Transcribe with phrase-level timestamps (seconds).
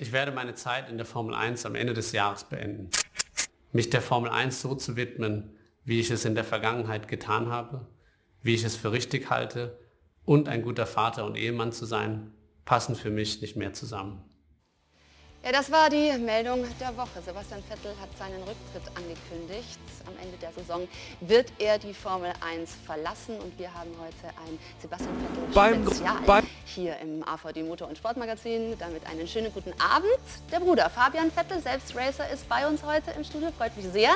[0.00, 2.88] Ich werde meine Zeit in der Formel 1 am Ende des Jahres beenden.
[3.70, 5.50] Mich der Formel 1 so zu widmen,
[5.84, 7.86] wie ich es in der Vergangenheit getan habe,
[8.42, 9.78] wie ich es für richtig halte
[10.24, 12.32] und ein guter Vater und Ehemann zu sein,
[12.64, 14.24] passen für mich nicht mehr zusammen.
[15.42, 17.22] Ja, das war die Meldung der Woche.
[17.24, 19.78] Sebastian Vettel hat seinen Rücktritt angekündigt.
[20.06, 20.86] Am Ende der Saison
[21.20, 26.16] wird er die Formel 1 verlassen und wir haben heute ein Sebastian Vettel beim, Spezial
[26.26, 28.76] beim hier im AVD Motor- und Sportmagazin.
[28.78, 30.10] Damit einen schönen guten Abend.
[30.52, 33.50] Der Bruder Fabian Vettel, selbst Racer, ist bei uns heute im Studio.
[33.56, 34.10] Freut mich sehr.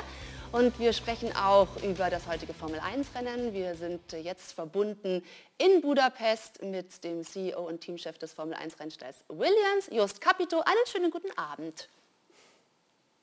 [0.55, 3.53] Und wir sprechen auch über das heutige Formel-1-Rennen.
[3.53, 5.25] Wir sind jetzt verbunden
[5.59, 10.61] in Budapest mit dem CEO und Teamchef des Formel-1-Rennstalls Williams, Just Capito.
[10.61, 11.89] Einen schönen guten Abend.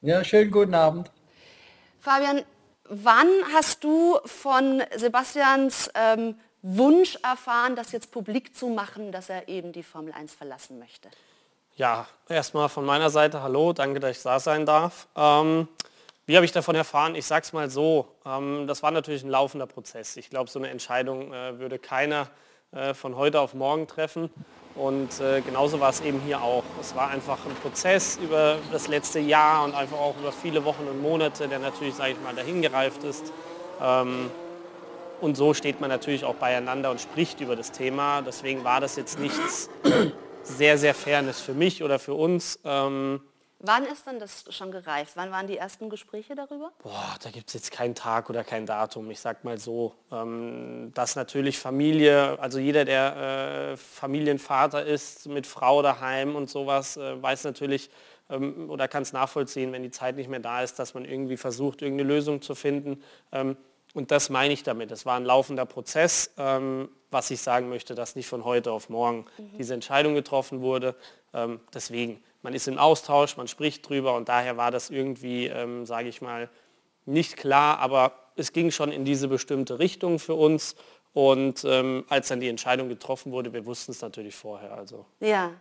[0.02, 1.09] Ja, schönen guten Abend.
[2.02, 2.44] Fabian,
[2.89, 9.48] wann hast du von Sebastians ähm, Wunsch erfahren, das jetzt publik zu machen, dass er
[9.48, 11.09] eben die Formel 1 verlassen möchte?
[11.77, 15.08] Ja, erstmal von meiner Seite hallo, danke, dass ich da sein darf.
[15.16, 15.70] Ähm,
[16.31, 17.15] wie habe ich davon erfahren?
[17.15, 20.15] Ich sage es mal so, ähm, das war natürlich ein laufender Prozess.
[20.15, 22.29] Ich glaube, so eine Entscheidung äh, würde keiner
[22.71, 24.29] äh, von heute auf morgen treffen.
[24.75, 26.63] Und äh, genauso war es eben hier auch.
[26.79, 30.87] Es war einfach ein Prozess über das letzte Jahr und einfach auch über viele Wochen
[30.87, 33.33] und Monate, der natürlich, sage ich mal, dahingereift ist.
[33.81, 34.31] Ähm,
[35.19, 38.21] und so steht man natürlich auch beieinander und spricht über das Thema.
[38.21, 39.69] Deswegen war das jetzt nichts
[40.43, 42.57] sehr, sehr Fairness für mich oder für uns.
[42.63, 43.19] Ähm,
[43.64, 45.12] Wann ist denn das schon gereift?
[45.16, 46.72] Wann waren die ersten Gespräche darüber?
[46.81, 49.12] Boah, da gibt es jetzt keinen Tag oder kein Datum.
[49.12, 55.45] Ich sag mal so, ähm, dass natürlich Familie, also jeder, der äh, Familienvater ist mit
[55.45, 57.92] Frau daheim und sowas, äh, weiß natürlich
[58.32, 61.38] ähm, oder kann es nachvollziehen, wenn die Zeit nicht mehr da ist, dass man irgendwie
[61.38, 63.04] versucht, irgendeine Lösung zu finden.
[63.94, 64.92] Und das meine ich damit.
[64.92, 68.89] Es war ein laufender Prozess, ähm, was ich sagen möchte, dass nicht von heute auf
[68.89, 69.58] morgen mhm.
[69.58, 70.95] diese Entscheidung getroffen wurde.
[71.33, 75.86] Ähm, deswegen man ist im Austausch, man spricht drüber und daher war das irgendwie, ähm,
[75.86, 76.50] sage ich mal,
[77.06, 80.76] nicht klar, aber es ging schon in diese bestimmte Richtung für uns
[81.14, 84.73] und ähm, als dann die Entscheidung getroffen wurde, wir wussten es natürlich vorher.
[84.73, 85.05] Also.
[85.20, 85.52] Ja,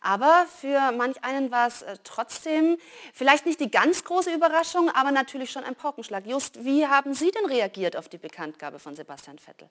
[0.00, 2.78] aber für manch einen war es äh, trotzdem
[3.12, 6.26] vielleicht nicht die ganz große Überraschung, aber natürlich schon ein Paukenschlag.
[6.26, 9.68] Just, wie haben Sie denn reagiert auf die Bekanntgabe von Sebastian Vettel?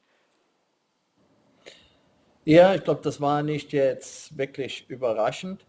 [2.46, 5.66] Ja, ich glaube, das war nicht jetzt wirklich überraschend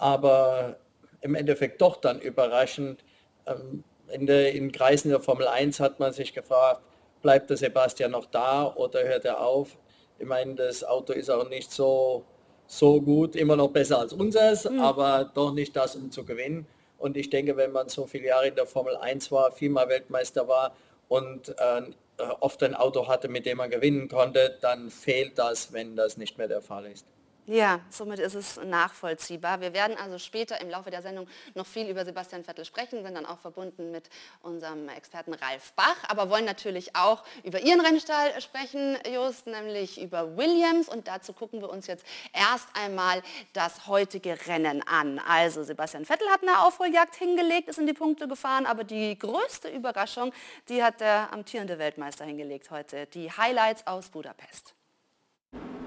[0.00, 0.78] aber
[1.20, 3.04] im Endeffekt doch dann überraschend.
[3.46, 6.80] Ähm, in, der, in Kreisen der Formel 1 hat man sich gefragt,
[7.22, 9.76] bleibt der Sebastian noch da oder hört er auf?
[10.18, 12.24] Ich meine, das Auto ist auch nicht so,
[12.70, 14.78] so gut, immer noch besser als unseres, mhm.
[14.78, 16.66] aber doch nicht das, um zu gewinnen.
[16.98, 20.46] Und ich denke, wenn man so viele Jahre in der Formel 1 war, viermal Weltmeister
[20.46, 20.76] war
[21.08, 21.82] und äh,
[22.38, 26.38] oft ein Auto hatte, mit dem man gewinnen konnte, dann fehlt das, wenn das nicht
[26.38, 27.06] mehr der Fall ist.
[27.46, 29.60] Ja, somit ist es nachvollziehbar.
[29.60, 33.14] Wir werden also später im Laufe der Sendung noch viel über Sebastian Vettel sprechen, sind
[33.14, 34.08] dann auch verbunden mit
[34.42, 40.36] unserem Experten Ralf Bach, aber wollen natürlich auch über Ihren Rennstall sprechen, Just, nämlich über
[40.36, 40.88] Williams.
[40.88, 45.18] Und dazu gucken wir uns jetzt erst einmal das heutige Rennen an.
[45.18, 49.68] Also Sebastian Vettel hat eine Aufholjagd hingelegt, ist in die Punkte gefahren, aber die größte
[49.68, 50.32] Überraschung,
[50.68, 53.06] die hat der amtierende Weltmeister hingelegt heute.
[53.06, 54.74] Die Highlights aus Budapest.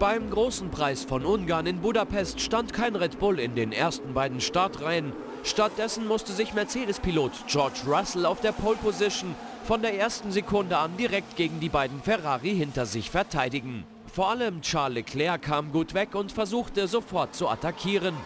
[0.04, 4.42] Beim großen Preis von Ungarn in Budapest stand kein Red Bull in den ersten beiden
[4.42, 5.14] Startreihen.
[5.46, 10.98] Stattdessen musste sich Mercedes-Pilot George Russell auf der Pole Position von der ersten Sekunde an
[10.98, 13.86] direkt gegen die beiden Ferrari hinter sich verteidigen.
[14.14, 18.18] Vor allem Charles Leclerc kam gut weg und versuchte sofort zu attackieren.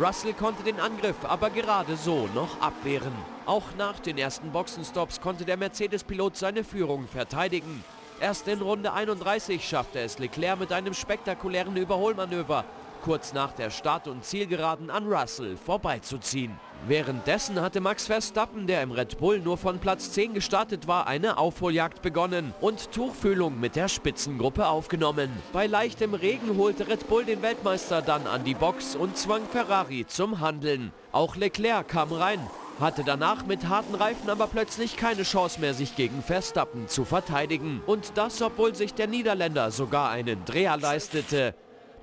[0.00, 3.12] Russell konnte den Angriff aber gerade so noch abwehren.
[3.44, 7.84] Auch nach den ersten Boxenstops konnte der Mercedes-Pilot seine Führung verteidigen.
[8.20, 12.64] Erst in Runde 31 schaffte es Leclerc mit einem spektakulären Überholmanöver
[13.06, 16.58] kurz nach der Start- und Zielgeraden an Russell vorbeizuziehen.
[16.88, 21.38] Währenddessen hatte Max Verstappen, der im Red Bull nur von Platz 10 gestartet war, eine
[21.38, 25.30] Aufholjagd begonnen und Tuchfühlung mit der Spitzengruppe aufgenommen.
[25.52, 30.04] Bei leichtem Regen holte Red Bull den Weltmeister dann an die Box und zwang Ferrari
[30.08, 30.92] zum Handeln.
[31.12, 32.40] Auch Leclerc kam rein,
[32.80, 37.82] hatte danach mit harten Reifen aber plötzlich keine Chance mehr, sich gegen Verstappen zu verteidigen.
[37.86, 41.54] Und das, obwohl sich der Niederländer sogar einen Dreher leistete.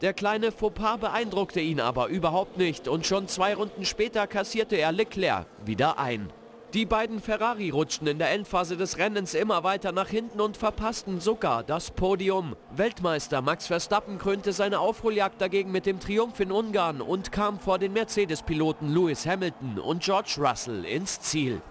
[0.02, 4.92] Der kleine Fauxpas beeindruckte ihn aber überhaupt nicht und schon zwei Runden später kassierte er
[4.92, 6.30] Leclerc wieder ein.
[6.74, 11.20] Die beiden Ferrari rutschten in der Endphase des Rennens immer weiter nach hinten und verpassten
[11.20, 12.56] sogar das Podium.
[12.75, 17.78] Weltmeister Max Verstappen krönte seine Aufholjagd dagegen mit dem Triumph in Ungarn und kam vor
[17.78, 21.62] den Mercedes-Piloten Lewis Hamilton und George Russell ins Ziel.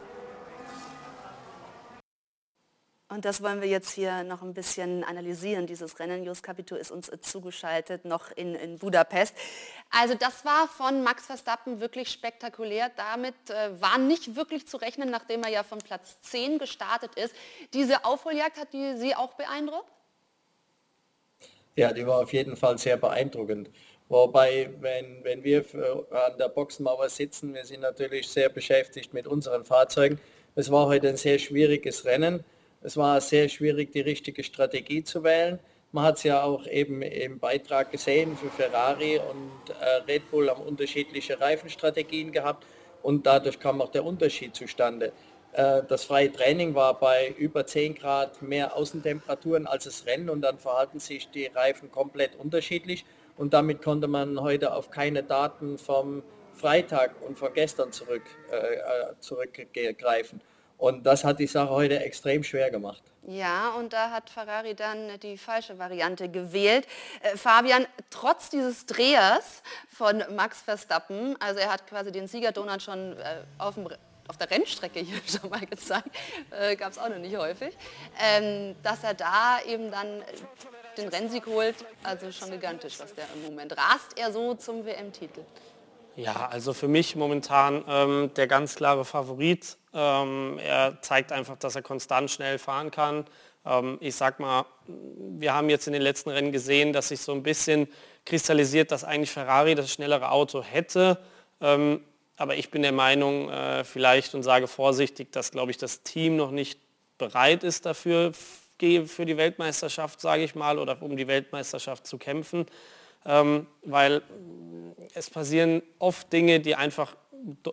[3.12, 6.24] Und das wollen wir jetzt hier noch ein bisschen analysieren, dieses Rennen.
[6.24, 9.34] Jos Capito ist uns zugeschaltet, noch in, in Budapest.
[9.90, 12.90] Also das war von Max Verstappen wirklich spektakulär.
[12.96, 17.34] Damit äh, war nicht wirklich zu rechnen, nachdem er ja von Platz 10 gestartet ist.
[17.74, 19.92] Diese Aufholjagd hat die Sie auch beeindruckt?
[21.76, 23.68] Ja, die war auf jeden Fall sehr beeindruckend.
[24.08, 25.66] Wobei, wenn, wenn wir
[26.10, 30.18] an der Boxenmauer sitzen, wir sind natürlich sehr beschäftigt mit unseren Fahrzeugen.
[30.54, 32.42] Es war heute ein sehr schwieriges Rennen.
[32.84, 35.60] Es war sehr schwierig, die richtige Strategie zu wählen.
[35.92, 40.50] Man hat es ja auch eben im Beitrag gesehen, für Ferrari und äh, Red Bull
[40.50, 42.66] haben unterschiedliche Reifenstrategien gehabt
[43.02, 45.12] und dadurch kam auch der Unterschied zustande.
[45.52, 50.40] Äh, das freie Training war bei über 10 Grad mehr Außentemperaturen als das Rennen und
[50.40, 53.04] dann verhalten sich die Reifen komplett unterschiedlich
[53.36, 56.22] und damit konnte man heute auf keine Daten vom
[56.54, 60.40] Freitag und von gestern zurück, äh, äh zurückgreifen.
[60.82, 63.04] Und das hat die Sache heute extrem schwer gemacht.
[63.28, 66.88] Ja, und da hat Ferrari dann die falsche Variante gewählt.
[67.22, 73.16] Äh, Fabian, trotz dieses Drehers von Max Verstappen, also er hat quasi den Siegerdonut schon
[73.16, 73.86] äh, auf, dem,
[74.26, 76.10] auf, der Rennstrecke hier schon mal gezeigt,
[76.50, 77.76] äh, gab es auch noch nicht häufig,
[78.20, 80.24] ähm, dass er da eben dann
[80.98, 85.42] den Rennsieg holt, also schon gigantisch, was der im Moment rast er so zum WM-Titel.
[86.16, 89.78] Ja, also für mich momentan ähm, der ganz klare Favorit.
[89.94, 93.24] Ähm, er zeigt einfach, dass er konstant schnell fahren kann.
[93.64, 97.32] Ähm, ich sag mal, wir haben jetzt in den letzten Rennen gesehen, dass sich so
[97.32, 97.88] ein bisschen
[98.26, 101.18] kristallisiert, dass eigentlich Ferrari das schnellere Auto hätte.
[101.60, 102.02] Ähm,
[102.36, 106.36] aber ich bin der Meinung, äh, vielleicht und sage vorsichtig, dass, glaube ich, das Team
[106.36, 106.78] noch nicht
[107.16, 108.32] bereit ist dafür,
[109.06, 112.66] für die Weltmeisterschaft, sage ich mal, oder um die Weltmeisterschaft zu kämpfen.
[113.24, 114.22] Ähm, weil
[115.14, 117.16] es passieren oft Dinge, die einfach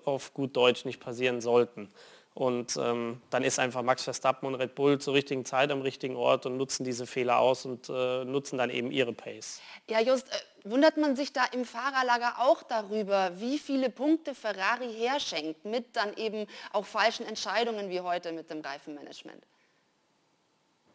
[0.06, 1.90] auf gut Deutsch nicht passieren sollten.
[2.40, 6.16] Und ähm, dann ist einfach Max Verstappen und Red Bull zur richtigen Zeit am richtigen
[6.16, 9.60] Ort und nutzen diese Fehler aus und äh, nutzen dann eben ihre Pace.
[9.90, 14.94] Ja, Just, äh, wundert man sich da im Fahrerlager auch darüber, wie viele Punkte Ferrari
[14.94, 19.44] herschenkt mit dann eben auch falschen Entscheidungen wie heute mit dem Reifenmanagement?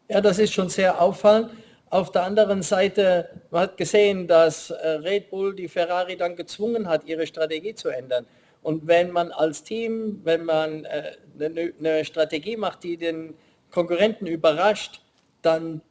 [0.07, 1.51] Ja, das ist schon sehr auffallend.
[1.89, 6.89] Auf der anderen Seite, man hat gesehen, dass äh, Red Bull die Ferrari dann gezwungen
[6.89, 8.25] hat, ihre Strategie zu ändern.
[8.63, 13.35] Und wenn man als Team, wenn man eine, äh, eine Strategie macht, die den
[13.69, 15.01] Konkurrenten überrascht,
[15.43, 15.81] dann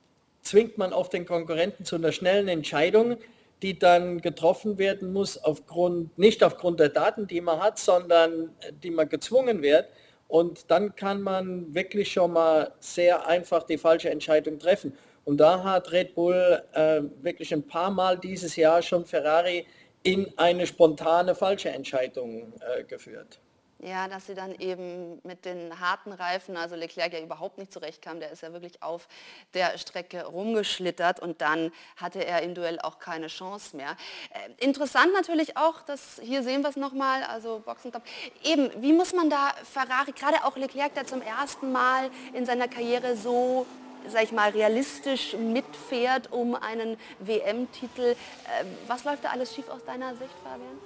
[0.42, 3.16] zwingt man oft den Konkurrenten zu einer schnellen Entscheidung,
[3.62, 8.72] die dann getroffen werden muss, aufgrund, nicht aufgrund der Daten, die man hat, sondern äh,
[8.82, 9.86] die man gezwungen wird.
[10.26, 14.94] Und dann kann man wirklich schon mal sehr einfach die falsche Entscheidung treffen.
[15.24, 19.66] Und da hat Red Bull äh, wirklich ein paar Mal dieses Jahr schon Ferrari
[20.02, 23.40] in eine spontane falsche Entscheidung äh, geführt.
[23.80, 28.18] Ja, dass sie dann eben mit den harten Reifen, also Leclerc ja überhaupt nicht zurechtkam,
[28.18, 29.08] der ist ja wirklich auf
[29.52, 33.96] der Strecke rumgeschlittert und dann hatte er im Duell auch keine Chance mehr.
[34.30, 38.02] Äh, interessant natürlich auch, dass hier sehen wir es nochmal, also Boxentop.
[38.42, 42.68] Eben, wie muss man da Ferrari, gerade auch Leclerc, der zum ersten Mal in seiner
[42.68, 43.66] Karriere so
[44.08, 48.02] sag ich mal, realistisch mitfährt um einen WM-Titel.
[48.02, 50.78] Äh, was läuft da alles schief aus deiner Sicht, Fabian?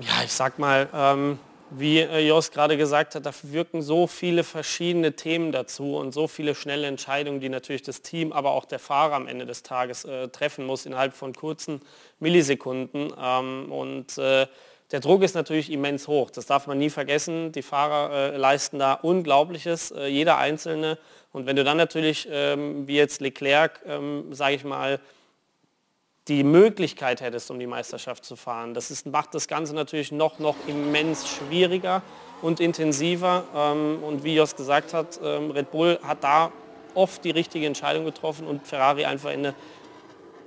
[0.00, 1.38] Ja, ich sag mal, ähm,
[1.70, 6.28] wie äh, Jos gerade gesagt hat, da wirken so viele verschiedene Themen dazu und so
[6.28, 10.04] viele schnelle Entscheidungen, die natürlich das Team, aber auch der Fahrer am Ende des Tages
[10.04, 11.80] äh, treffen muss innerhalb von kurzen
[12.20, 13.12] Millisekunden.
[13.20, 14.46] Ähm, und äh,
[14.94, 16.30] der Druck ist natürlich immens hoch.
[16.30, 17.50] Das darf man nie vergessen.
[17.50, 20.98] Die Fahrer äh, leisten da Unglaubliches, äh, jeder Einzelne.
[21.32, 25.00] Und wenn du dann natürlich, ähm, wie jetzt Leclerc, ähm, sage ich mal,
[26.28, 30.38] die Möglichkeit hättest, um die Meisterschaft zu fahren, das ist, macht das Ganze natürlich noch,
[30.38, 32.00] noch immens schwieriger
[32.40, 33.42] und intensiver.
[33.52, 36.52] Ähm, und wie Jos gesagt hat, ähm, Red Bull hat da
[36.94, 39.54] oft die richtige Entscheidung getroffen und Ferrari einfach in eine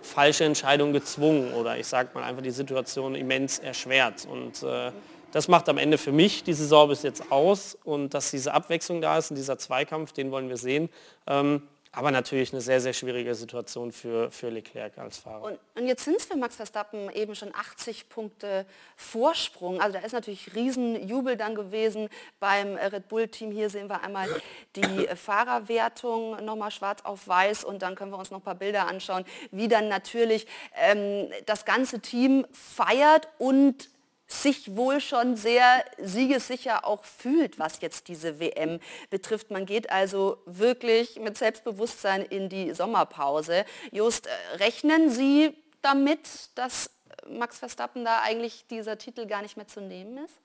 [0.08, 4.28] falsche Entscheidung gezwungen oder ich sage mal einfach die Situation immens erschwert.
[4.30, 4.92] Und äh,
[5.32, 9.02] das macht am Ende für mich die Saison bis jetzt aus und dass diese Abwechslung
[9.02, 10.90] da ist und dieser Zweikampf, den wollen wir sehen.
[11.28, 11.62] Ähm,
[11.98, 15.42] aber natürlich eine sehr, sehr schwierige Situation für, für Leclerc als Fahrer.
[15.42, 19.82] Und, und jetzt sind es für Max Verstappen eben schon 80 Punkte Vorsprung.
[19.82, 23.52] Also da ist natürlich Riesenjubel dann gewesen beim Red Bull-Team.
[23.52, 24.30] Hier sehen wir einmal
[24.76, 28.88] die Fahrerwertung nochmal schwarz auf weiß und dann können wir uns noch ein paar Bilder
[28.88, 33.90] anschauen, wie dann natürlich ähm, das ganze Team feiert und
[34.28, 38.80] sich wohl schon sehr siegessicher auch fühlt, was jetzt diese WM
[39.10, 39.52] betrifft.
[39.52, 43.66] Man geht also wirklich mit Selbstbewusstsein in die Sommerpause.
[43.92, 46.20] Just, äh, rechnen Sie damit,
[46.56, 46.90] dass
[47.30, 50.36] Max Verstappen da eigentlich dieser Titel gar nicht mehr zu nehmen ist?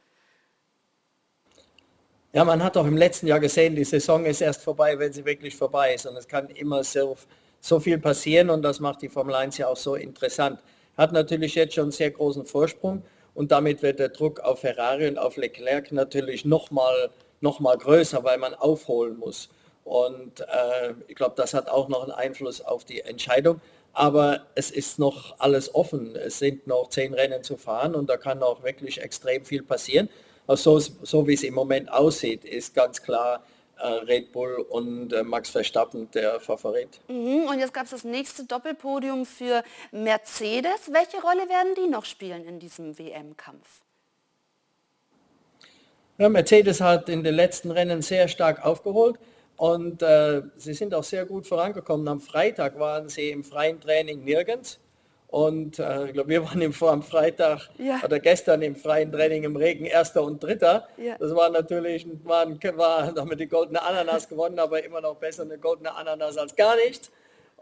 [2.33, 5.25] Ja, man hat auch im letzten Jahr gesehen, die Saison ist erst vorbei, wenn sie
[5.25, 6.07] wirklich vorbei ist.
[6.07, 7.17] Und es kann immer so,
[7.61, 10.61] so viel passieren und das macht die Formel 1 ja auch so interessant.
[10.97, 13.03] Hat natürlich jetzt schon einen sehr großen Vorsprung
[13.35, 17.11] und damit wird der Druck auf Ferrari und auf Leclerc natürlich nochmal
[17.41, 19.49] noch mal größer, weil man aufholen muss.
[19.85, 23.61] Und äh, ich glaube, das hat auch noch einen Einfluss auf die Entscheidung.
[23.93, 26.17] Aber es ist noch alles offen.
[26.17, 30.09] Es sind noch zehn Rennen zu fahren und da kann auch wirklich extrem viel passieren.
[30.47, 33.45] Also so, so wie es im Moment aussieht, ist ganz klar
[33.89, 37.01] Red Bull und äh, Max Verstappen der Favorit.
[37.09, 37.47] Mhm.
[37.49, 40.93] Und jetzt gab es das nächste Doppelpodium für Mercedes.
[40.93, 43.83] Welche Rolle werden die noch spielen in diesem WM-Kampf?
[46.19, 49.19] Ja, Mercedes hat in den letzten Rennen sehr stark aufgeholt.
[49.57, 52.09] Und äh, sie sind auch sehr gut vorangekommen.
[52.09, 54.81] Am Freitag waren sie im freien Training nirgends.
[55.33, 58.03] Und äh, ich glaube, wir waren im, am Freitag ja.
[58.05, 60.87] oder gestern im freien Training im Regen Erster und Dritter.
[60.99, 61.17] Ja.
[61.19, 62.47] Das war natürlich, war,
[62.77, 66.55] war, haben wir die goldene Ananas gewonnen, aber immer noch besser eine goldene Ananas als
[66.55, 67.11] gar nichts.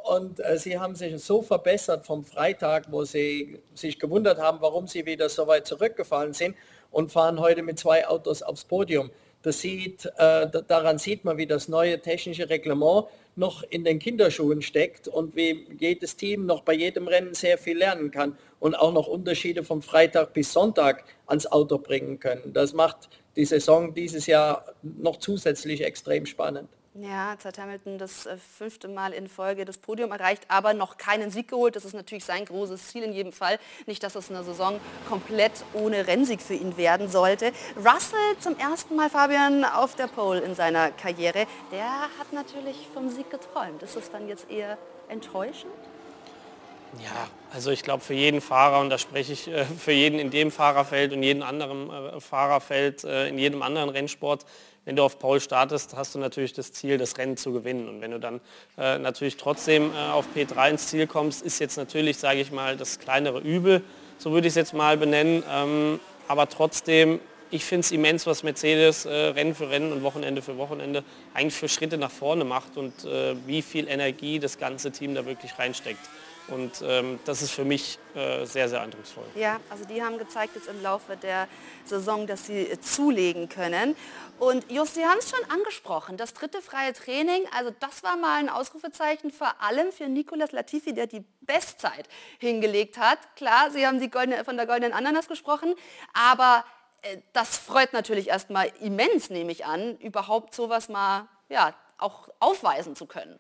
[0.03, 4.89] Und äh, sie haben sich so verbessert vom Freitag, wo sie sich gewundert haben, warum
[4.89, 6.57] sie wieder so weit zurückgefallen sind
[6.91, 9.13] und fahren heute mit zwei Autos aufs Podium.
[9.43, 13.07] Das sieht, äh, daran sieht man, wie das neue technische Reglement
[13.41, 17.79] noch in den Kinderschuhen steckt und wie jedes Team noch bei jedem Rennen sehr viel
[17.79, 22.53] lernen kann und auch noch Unterschiede vom Freitag bis Sonntag ans Auto bringen können.
[22.53, 26.69] Das macht die Saison dieses Jahr noch zusätzlich extrem spannend.
[27.03, 30.99] Ja, jetzt hat Hamilton das äh, fünfte Mal in Folge das Podium erreicht, aber noch
[30.99, 31.75] keinen Sieg geholt.
[31.75, 33.59] Das ist natürlich sein großes Ziel in jedem Fall.
[33.87, 34.79] Nicht, dass es eine Saison
[35.09, 37.53] komplett ohne Rennsieg für ihn werden sollte.
[37.77, 41.47] Russell zum ersten Mal, Fabian, auf der Pole in seiner Karriere.
[41.73, 43.83] Der hat natürlich vom Sieg geträumt.
[43.83, 44.77] Ist es dann jetzt eher
[45.09, 45.73] enttäuschend?
[46.99, 50.31] Ja, also ich glaube für jeden Fahrer, und da spreche ich äh, für jeden in
[50.31, 54.45] dem Fahrerfeld und jeden anderen äh, Fahrerfeld, in jedem anderen Rennsport,
[54.91, 57.89] wenn du auf Paul startest, hast du natürlich das Ziel, das Rennen zu gewinnen.
[57.89, 58.41] Und wenn du dann
[58.77, 62.77] äh, natürlich trotzdem äh, auf P3 ins Ziel kommst, ist jetzt natürlich, sage ich mal,
[62.77, 63.85] das kleinere Übel,
[64.19, 65.45] so würde ich es jetzt mal benennen.
[65.49, 67.21] Ähm, aber trotzdem,
[67.53, 71.05] ich finde es immens, was Mercedes äh, Rennen für Rennen und Wochenende für Wochenende
[71.35, 75.25] eigentlich für Schritte nach vorne macht und äh, wie viel Energie das ganze Team da
[75.25, 76.05] wirklich reinsteckt.
[76.51, 79.25] Und ähm, das ist für mich äh, sehr, sehr eindrucksvoll.
[79.35, 81.49] Ja, also die haben gezeigt jetzt im Laufe der
[81.85, 83.97] Saison, dass sie äh, zulegen können.
[84.39, 88.39] Und Just, Sie haben es schon angesprochen, das dritte freie Training, also das war mal
[88.39, 93.19] ein Ausrufezeichen vor allem für Nicolas Latifi, der die Bestzeit hingelegt hat.
[93.37, 95.75] Klar, Sie haben die goldene, von der goldenen Ananas gesprochen,
[96.15, 96.65] aber
[97.03, 102.97] äh, das freut natürlich erstmal immens, nehme ich an, überhaupt sowas mal ja, auch aufweisen
[102.97, 103.39] zu können.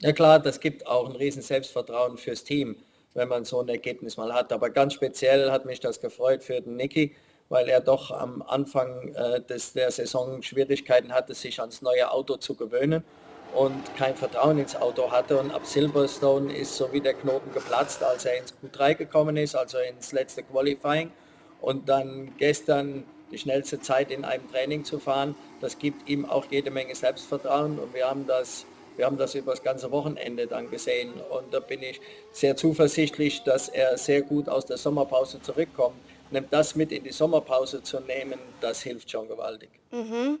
[0.00, 2.76] Ja klar, das gibt auch ein riesen Selbstvertrauen fürs Team,
[3.14, 4.52] wenn man so ein Ergebnis mal hat.
[4.52, 7.16] Aber ganz speziell hat mich das gefreut für den Niki,
[7.48, 12.36] weil er doch am Anfang äh, des, der Saison Schwierigkeiten hatte, sich ans neue Auto
[12.36, 13.04] zu gewöhnen
[13.54, 15.38] und kein Vertrauen ins Auto hatte.
[15.38, 19.56] Und ab Silverstone ist so wie der Knoten geplatzt, als er ins Q3 gekommen ist,
[19.56, 21.10] also ins letzte Qualifying.
[21.62, 26.44] Und dann gestern die schnellste Zeit in einem Training zu fahren, das gibt ihm auch
[26.50, 27.78] jede Menge Selbstvertrauen.
[27.78, 31.60] Und wir haben das wir haben das über das ganze Wochenende dann gesehen und da
[31.60, 32.00] bin ich
[32.32, 35.96] sehr zuversichtlich, dass er sehr gut aus der Sommerpause zurückkommt.
[36.30, 39.70] Nimmt das mit in die Sommerpause zu nehmen, das hilft schon gewaltig.
[39.92, 40.40] Mhm.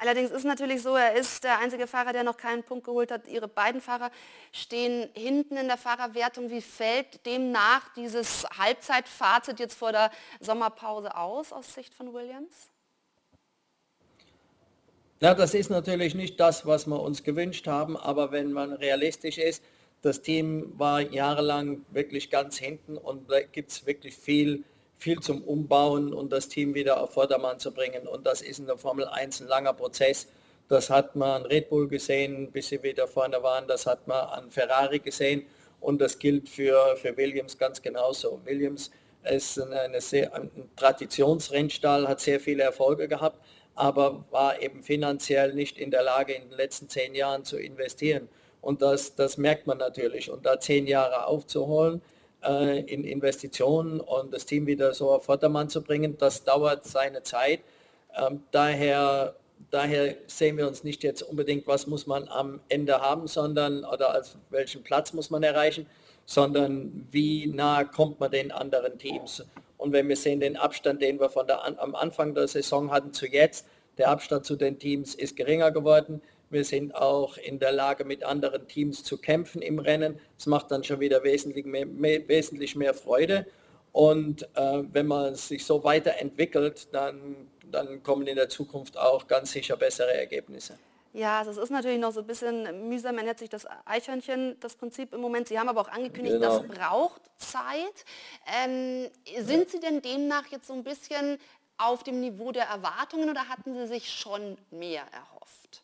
[0.00, 3.28] Allerdings ist natürlich so, er ist der einzige Fahrer, der noch keinen Punkt geholt hat.
[3.28, 4.10] Ihre beiden Fahrer
[4.50, 6.48] stehen hinten in der Fahrerwertung.
[6.48, 12.70] Wie fällt demnach dieses Halbzeitfazit jetzt vor der Sommerpause aus, aus Sicht von Williams?
[15.22, 19.36] Ja, das ist natürlich nicht das, was wir uns gewünscht haben, aber wenn man realistisch
[19.36, 19.62] ist,
[20.00, 24.64] das Team war jahrelang wirklich ganz hinten und da gibt es wirklich viel,
[24.96, 28.08] viel zum Umbauen und das Team wieder auf Vordermann zu bringen.
[28.08, 30.26] Und das ist in der Formel 1 ein langer Prozess.
[30.68, 33.68] Das hat man an Red Bull gesehen, bis sie wieder vorne waren.
[33.68, 35.44] Das hat man an Ferrari gesehen
[35.80, 38.40] und das gilt für, für Williams ganz genauso.
[38.46, 38.90] Williams
[39.22, 43.38] ist eine sehr, ein Traditionsrennstall, hat sehr viele Erfolge gehabt
[43.74, 48.28] aber war eben finanziell nicht in der Lage, in den letzten zehn Jahren zu investieren.
[48.60, 50.30] Und das, das merkt man natürlich.
[50.30, 52.02] Und da zehn Jahre aufzuholen
[52.42, 57.22] äh, in Investitionen und das Team wieder so auf Vordermann zu bringen, das dauert seine
[57.22, 57.60] Zeit.
[58.14, 59.34] Ähm, daher,
[59.70, 64.12] daher sehen wir uns nicht jetzt unbedingt, was muss man am Ende haben, sondern oder
[64.12, 65.86] als welchen Platz muss man erreichen,
[66.26, 69.44] sondern wie nah kommt man den anderen Teams.
[69.80, 73.12] Und wenn wir sehen den Abstand, den wir von der, am Anfang der Saison hatten
[73.12, 73.66] zu jetzt,
[73.98, 76.22] der Abstand zu den Teams ist geringer geworden.
[76.48, 80.18] Wir sind auch in der Lage, mit anderen Teams zu kämpfen im Rennen.
[80.36, 83.46] Das macht dann schon wieder wesentlich mehr, mehr wesentlich mehr Freude.
[83.92, 89.52] Und äh, wenn man sich so weiterentwickelt, dann dann kommen in der Zukunft auch ganz
[89.52, 90.78] sicher bessere Ergebnisse.
[91.12, 94.58] Ja, also es ist natürlich noch so ein bisschen mühsam, man nennt sich das Eichhörnchen,
[94.60, 95.48] das Prinzip im Moment.
[95.48, 96.60] Sie haben aber auch angekündigt, genau.
[96.60, 98.04] das braucht Zeit.
[98.62, 99.10] Ähm,
[99.44, 101.38] sind Sie denn demnach jetzt so ein bisschen
[101.78, 105.82] auf dem Niveau der Erwartungen oder hatten Sie sich schon mehr erhofft?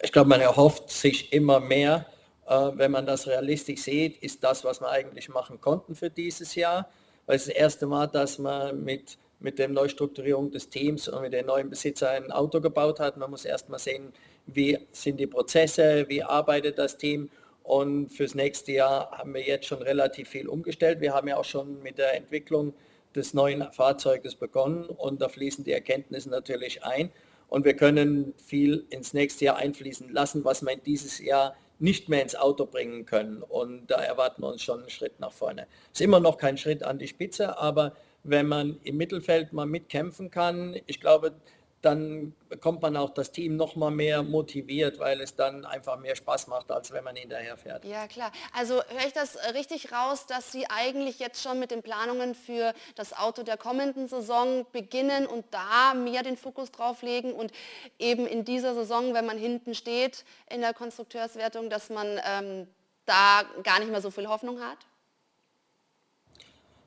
[0.00, 2.06] Ich glaube, man erhofft sich immer mehr.
[2.46, 6.54] Äh, wenn man das realistisch sieht, ist das, was wir eigentlich machen konnten für dieses
[6.54, 6.88] Jahr.
[7.26, 11.32] Weil es das erste Mal, dass man mit mit der Neustrukturierung des Teams und mit
[11.32, 13.16] den neuen Besitzer ein Auto gebaut hat.
[13.16, 14.12] Man muss erst mal sehen,
[14.46, 17.30] wie sind die Prozesse, wie arbeitet das Team.
[17.62, 21.00] Und fürs nächste Jahr haben wir jetzt schon relativ viel umgestellt.
[21.00, 22.74] Wir haben ja auch schon mit der Entwicklung
[23.14, 27.10] des neuen Fahrzeuges begonnen und da fließen die Erkenntnisse natürlich ein.
[27.48, 32.08] Und wir können viel ins nächste Jahr einfließen lassen, was wir in dieses Jahr nicht
[32.08, 33.42] mehr ins Auto bringen können.
[33.42, 35.66] Und da erwarten wir uns schon einen Schritt nach vorne.
[35.92, 39.66] Es ist immer noch kein Schritt an die Spitze, aber wenn man im Mittelfeld mal
[39.66, 41.34] mitkämpfen kann, ich glaube,
[41.82, 46.16] dann bekommt man auch das Team noch mal mehr motiviert, weil es dann einfach mehr
[46.16, 47.84] Spaß macht, als wenn man hinterher fährt.
[47.84, 48.32] Ja klar.
[48.52, 52.74] Also höre ich das richtig raus, dass Sie eigentlich jetzt schon mit den Planungen für
[52.96, 57.52] das Auto der kommenden Saison beginnen und da mehr den Fokus drauf legen und
[57.98, 62.66] eben in dieser Saison, wenn man hinten steht in der Konstrukteurswertung, dass man ähm,
[63.06, 64.78] da gar nicht mehr so viel Hoffnung hat?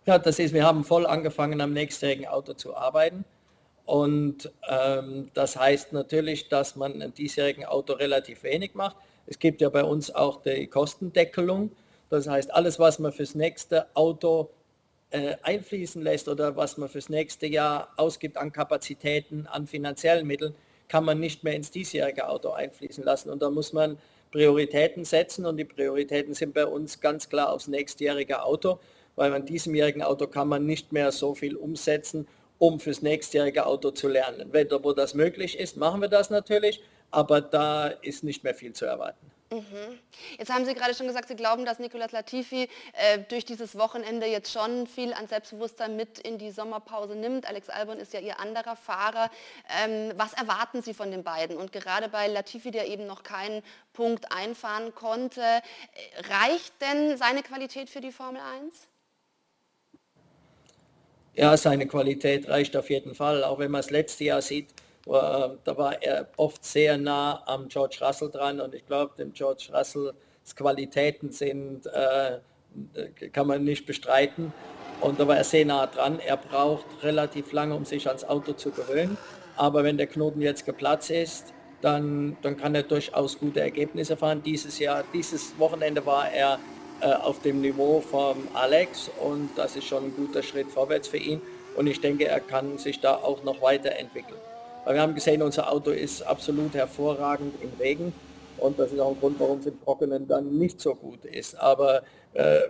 [0.06, 3.24] Ja, das ist, wir haben voll angefangen am nächstjährigen Auto zu arbeiten.
[3.86, 8.96] Und ähm, das heißt natürlich, dass man ein diesjährigen Auto relativ wenig macht.
[9.28, 11.72] Es gibt ja bei uns auch die Kostendeckelung.
[12.10, 14.50] Das heißt, alles, was man fürs nächste Auto
[15.12, 20.56] äh, einfließen lässt oder was man fürs nächste Jahr ausgibt an Kapazitäten, an finanziellen Mitteln,
[20.88, 23.30] kann man nicht mehr ins diesjährige Auto einfließen lassen.
[23.30, 24.00] Und da muss man
[24.32, 28.80] Prioritäten setzen und die Prioritäten sind bei uns ganz klar aufs nächstjährige Auto
[29.16, 32.28] weil an diesemjährigen Auto kann man nicht mehr so viel umsetzen,
[32.60, 34.50] um fürs nächstjährige Auto zu lernen.
[34.52, 38.74] Wenn wo das möglich ist, machen wir das natürlich, aber da ist nicht mehr viel
[38.74, 39.32] zu erwarten.
[39.52, 40.00] Mhm.
[40.38, 44.26] Jetzt haben Sie gerade schon gesagt, Sie glauben, dass Nicolas Latifi äh, durch dieses Wochenende
[44.26, 47.46] jetzt schon viel an Selbstbewusstsein mit in die Sommerpause nimmt.
[47.46, 49.30] Alex Albon ist ja Ihr anderer Fahrer.
[49.84, 51.58] Ähm, was erwarten Sie von den beiden?
[51.58, 55.62] Und gerade bei Latifi, der eben noch keinen Punkt einfahren konnte, äh,
[56.30, 58.88] reicht denn seine Qualität für die Formel 1?
[61.36, 63.44] Ja, seine Qualität reicht auf jeden Fall.
[63.44, 64.70] Auch wenn man das letzte Jahr sieht,
[65.08, 69.34] äh, da war er oft sehr nah am George Russell dran und ich glaube, dem
[69.34, 70.16] George Russells
[70.56, 72.40] Qualitäten sind, äh,
[73.32, 74.54] kann man nicht bestreiten.
[75.00, 76.20] Und da war er sehr nah dran.
[76.20, 79.18] Er braucht relativ lange, um sich ans Auto zu gewöhnen.
[79.56, 84.44] Aber wenn der Knoten jetzt geplatzt ist, dann, dann kann er durchaus gute Ergebnisse fahren.
[84.44, 86.60] Dieses Jahr, dieses Wochenende war er
[87.02, 91.42] auf dem Niveau von Alex und das ist schon ein guter Schritt vorwärts für ihn
[91.76, 94.40] und ich denke, er kann sich da auch noch weiterentwickeln.
[94.86, 98.14] Weil wir haben gesehen, unser Auto ist absolut hervorragend im Regen
[98.58, 101.56] und das ist auch ein Grund, warum es im Trockenen dann nicht so gut ist.
[101.56, 102.62] Aber äh,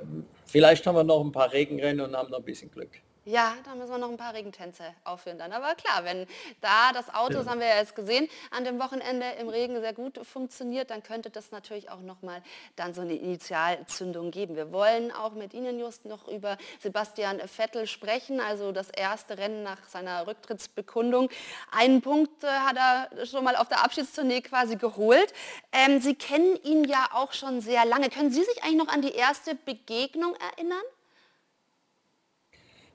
[0.46, 2.90] vielleicht haben wir noch ein paar Regenrennen und haben noch ein bisschen Glück.
[3.24, 5.54] Ja, da müssen wir noch ein paar Regentänze aufführen dann.
[5.54, 6.26] Aber klar, wenn
[6.60, 9.94] da das Auto, das haben wir ja jetzt gesehen, an dem Wochenende im Regen sehr
[9.94, 12.42] gut funktioniert, dann könnte das natürlich auch nochmal
[12.78, 14.56] dann so eine Initialzündung geben.
[14.56, 19.62] Wir wollen auch mit Ihnen just noch über Sebastian Vettel sprechen, also das erste Rennen
[19.62, 21.30] nach seiner Rücktrittsbekundung.
[21.72, 25.32] Einen Punkt äh, hat er schon mal auf der Abschiedstournee quasi geholt.
[25.72, 28.10] Ähm, Sie kennen ihn ja auch schon sehr lange.
[28.10, 30.82] Können Sie sich eigentlich noch an die erste Begegnung erinnern?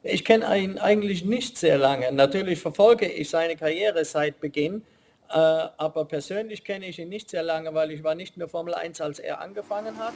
[0.08, 2.12] Ich kenne ihn eigentlich nicht sehr lange.
[2.12, 4.82] Natürlich verfolge ich seine Karriere seit Beginn,
[5.30, 8.74] äh, aber persönlich kenne ich ihn nicht sehr lange, weil ich war nicht mehr Formel
[8.74, 10.12] 1, als er angefangen hat.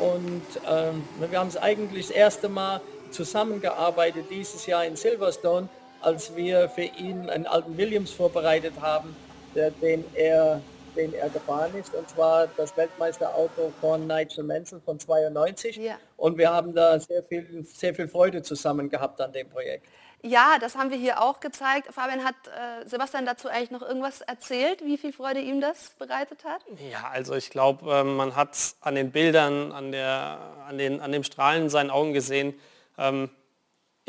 [0.00, 5.68] Und ähm, wir haben es eigentlich das erste Mal zusammengearbeitet dieses Jahr in Silverstone,
[6.00, 9.14] als wir für ihn einen alten Williams vorbereitet haben,
[9.54, 10.62] der, den er
[10.98, 15.76] den er gefahren ist, und zwar das Weltmeisterauto von Nigel Mansell von 92.
[15.76, 15.96] Ja.
[16.16, 19.86] Und wir haben da sehr viel, sehr viel Freude zusammen gehabt an dem Projekt.
[20.22, 21.94] Ja, das haben wir hier auch gezeigt.
[21.94, 26.44] Fabian hat äh, Sebastian dazu eigentlich noch irgendwas erzählt, wie viel Freude ihm das bereitet
[26.44, 26.60] hat?
[26.90, 31.12] Ja, also ich glaube, äh, man hat an den Bildern, an, der, an, den, an
[31.12, 32.58] dem Strahlen in seinen Augen gesehen,
[32.98, 33.30] ähm,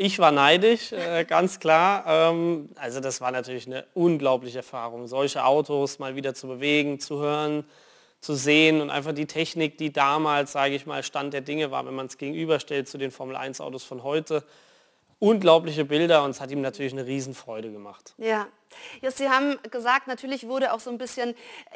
[0.00, 2.04] ich war neidisch, äh, ganz klar.
[2.06, 7.18] Ähm, also das war natürlich eine unglaubliche Erfahrung, solche Autos mal wieder zu bewegen, zu
[7.18, 7.64] hören,
[8.18, 11.84] zu sehen und einfach die Technik, die damals, sage ich mal, Stand der Dinge war,
[11.84, 14.42] wenn man es gegenüberstellt zu den Formel 1 Autos von heute.
[15.18, 18.14] Unglaubliche Bilder und es hat ihm natürlich eine Riesenfreude gemacht.
[18.16, 18.46] Ja,
[19.02, 21.34] Just, Sie haben gesagt, natürlich wurde auch so ein bisschen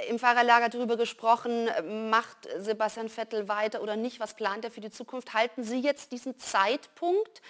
[0.08, 1.68] im Fahrerlager darüber gesprochen,
[2.08, 5.34] macht Sebastian Vettel weiter oder nicht, was plant er für die Zukunft?
[5.34, 7.42] Halten Sie jetzt diesen Zeitpunkt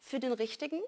[0.00, 0.80] für den richtigen?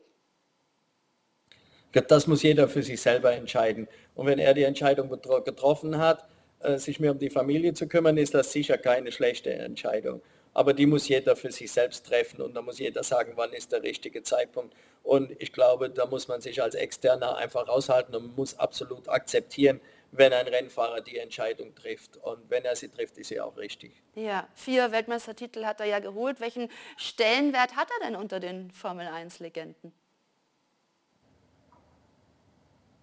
[1.92, 3.86] Das muss jeder für sich selber entscheiden.
[4.14, 6.26] Und wenn er die Entscheidung getroffen hat,
[6.60, 10.22] äh, sich mehr um die Familie zu kümmern, ist das sicher keine schlechte Entscheidung.
[10.54, 13.72] Aber die muss jeder für sich selbst treffen und da muss jeder sagen, wann ist
[13.72, 14.74] der richtige Zeitpunkt.
[15.02, 19.80] Und ich glaube, da muss man sich als Externer einfach raushalten und muss absolut akzeptieren,
[20.12, 22.18] wenn ein Rennfahrer die Entscheidung trifft.
[22.18, 23.92] Und wenn er sie trifft, ist sie auch richtig.
[24.14, 26.38] Ja, vier Weltmeistertitel hat er ja geholt.
[26.38, 29.92] Welchen Stellenwert hat er denn unter den Formel-1-Legenden?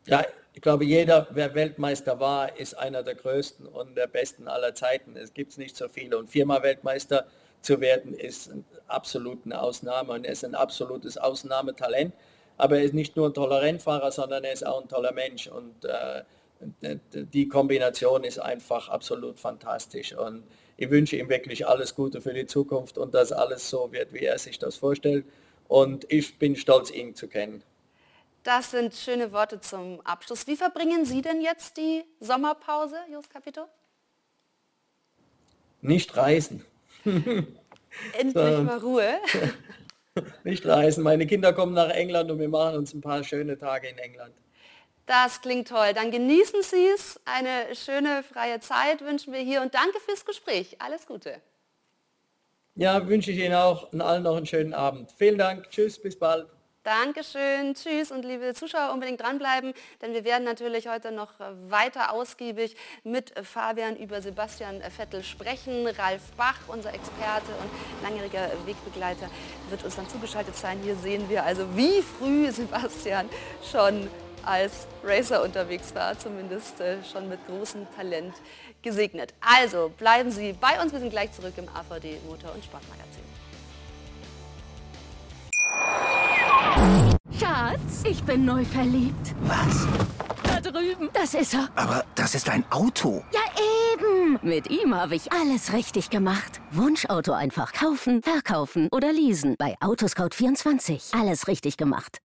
[0.05, 4.75] Ja, ich glaube, jeder, wer Weltmeister war, ist einer der größten und der besten aller
[4.75, 5.15] Zeiten.
[5.15, 6.17] Es gibt nicht so viele.
[6.17, 7.25] Und viermal Weltmeister
[7.61, 8.51] zu werden, ist
[8.87, 12.13] absolut eine Ausnahme und er ist ein absolutes Ausnahmetalent.
[12.57, 15.47] Aber er ist nicht nur ein toller Rennfahrer, sondern er ist auch ein toller Mensch.
[15.47, 16.23] Und äh,
[16.61, 20.13] die Kombination ist einfach absolut fantastisch.
[20.13, 20.43] Und
[20.77, 24.25] ich wünsche ihm wirklich alles Gute für die Zukunft und dass alles so wird, wie
[24.25, 25.25] er sich das vorstellt.
[25.67, 27.63] Und ich bin stolz, ihn zu kennen.
[28.43, 30.47] Das sind schöne Worte zum Abschluss.
[30.47, 33.65] Wie verbringen Sie denn jetzt die Sommerpause, Jos Capito?
[35.81, 36.65] Nicht reisen.
[37.03, 39.19] Endlich mal Ruhe.
[40.43, 41.03] Nicht reisen.
[41.03, 44.33] Meine Kinder kommen nach England und wir machen uns ein paar schöne Tage in England.
[45.09, 45.93] Das klingt toll.
[45.95, 47.19] Dann genießen Sie es.
[47.25, 50.75] Eine schöne freie Zeit wünschen wir hier und danke fürs Gespräch.
[50.77, 51.41] Alles Gute.
[52.75, 55.11] Ja, wünsche ich Ihnen auch und allen noch einen schönen Abend.
[55.17, 55.67] Vielen Dank.
[55.71, 56.47] Tschüss, bis bald.
[56.83, 61.33] Dankeschön, tschüss und liebe Zuschauer unbedingt dranbleiben, denn wir werden natürlich heute noch
[61.67, 65.87] weiter ausgiebig mit Fabian über Sebastian Vettel sprechen.
[65.87, 69.29] Ralf Bach, unser Experte und langjähriger Wegbegleiter,
[69.69, 70.79] wird uns dann zugeschaltet sein.
[70.81, 73.27] Hier sehen wir also, wie früh Sebastian
[73.69, 74.07] schon
[74.45, 78.33] als Racer unterwegs war, zumindest äh, schon mit großem Talent
[78.81, 79.33] gesegnet.
[79.41, 83.23] Also bleiben Sie bei uns, wir sind gleich zurück im AVD Motor- und Sportmagazin.
[87.39, 89.35] Schatz, ich bin neu verliebt.
[89.41, 89.87] Was?
[90.43, 91.09] Da drüben.
[91.13, 91.69] Das ist er.
[91.75, 93.23] Aber das ist ein Auto.
[93.31, 93.41] Ja,
[93.93, 94.39] eben.
[94.41, 96.61] Mit ihm habe ich alles richtig gemacht.
[96.71, 99.55] Wunschauto einfach kaufen, verkaufen oder leasen.
[99.57, 101.19] Bei Autoscout24.
[101.19, 102.19] Alles richtig gemacht.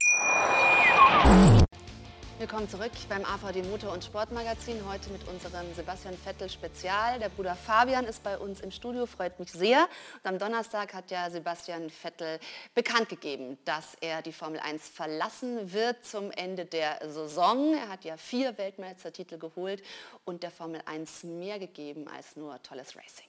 [2.40, 4.76] Willkommen zurück beim AVD Motor- und Sportmagazin.
[4.88, 7.18] Heute mit unserem Sebastian Vettel Spezial.
[7.18, 9.86] Der Bruder Fabian ist bei uns im Studio, freut mich sehr.
[10.22, 12.40] Und am Donnerstag hat ja Sebastian Vettel
[12.74, 17.74] bekannt gegeben, dass er die Formel 1 verlassen wird zum Ende der Saison.
[17.74, 19.82] Er hat ja vier Weltmeistertitel geholt
[20.24, 23.28] und der Formel 1 mehr gegeben als nur tolles Racing.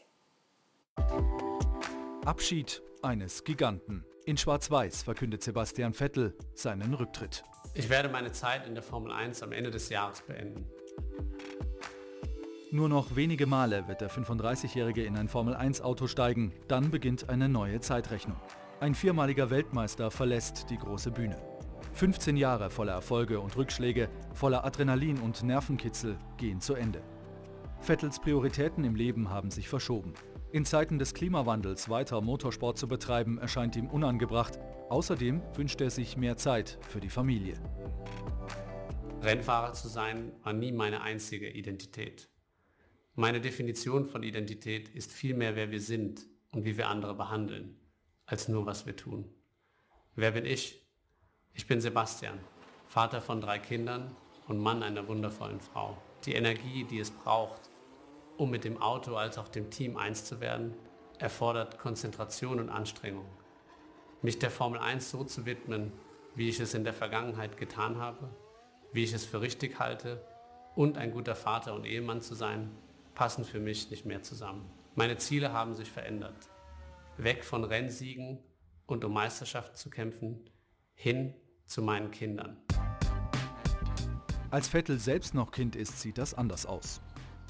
[2.23, 4.05] Abschied eines Giganten.
[4.23, 7.43] In Schwarz-Weiß verkündet Sebastian Vettel seinen Rücktritt.
[7.73, 10.65] Ich werde meine Zeit in der Formel 1 am Ende des Jahres beenden.
[12.69, 17.79] Nur noch wenige Male wird der 35-Jährige in ein Formel-1-Auto steigen, dann beginnt eine neue
[17.79, 18.37] Zeitrechnung.
[18.79, 21.37] Ein viermaliger Weltmeister verlässt die große Bühne.
[21.93, 27.01] 15 Jahre voller Erfolge und Rückschläge, voller Adrenalin und Nervenkitzel gehen zu Ende.
[27.79, 30.13] Vettels Prioritäten im Leben haben sich verschoben.
[30.51, 34.59] In Zeiten des Klimawandels weiter Motorsport zu betreiben, erscheint ihm unangebracht.
[34.91, 37.57] Außerdem wünscht er sich mehr Zeit für die Familie.
[39.21, 42.27] Rennfahrer zu sein war nie meine einzige Identität.
[43.15, 47.79] Meine Definition von Identität ist vielmehr, wer wir sind und wie wir andere behandeln,
[48.25, 49.33] als nur, was wir tun.
[50.15, 50.85] Wer bin ich?
[51.53, 52.37] Ich bin Sebastian,
[52.85, 54.13] Vater von drei Kindern
[54.49, 55.97] und Mann einer wundervollen Frau.
[56.25, 57.61] Die Energie, die es braucht,
[58.35, 60.73] um mit dem Auto als auch dem Team eins zu werden,
[61.17, 63.40] erfordert Konzentration und Anstrengung.
[64.23, 65.91] Mich der Formel 1 so zu widmen,
[66.35, 68.29] wie ich es in der Vergangenheit getan habe,
[68.93, 70.23] wie ich es für richtig halte
[70.75, 72.69] und ein guter Vater und Ehemann zu sein,
[73.15, 74.71] passen für mich nicht mehr zusammen.
[74.93, 76.49] Meine Ziele haben sich verändert.
[77.17, 78.37] Weg von Rennsiegen
[78.85, 80.47] und um Meisterschaft zu kämpfen,
[80.93, 81.33] hin
[81.65, 82.57] zu meinen Kindern.
[84.51, 87.01] Als Vettel selbst noch Kind ist, sieht das anders aus.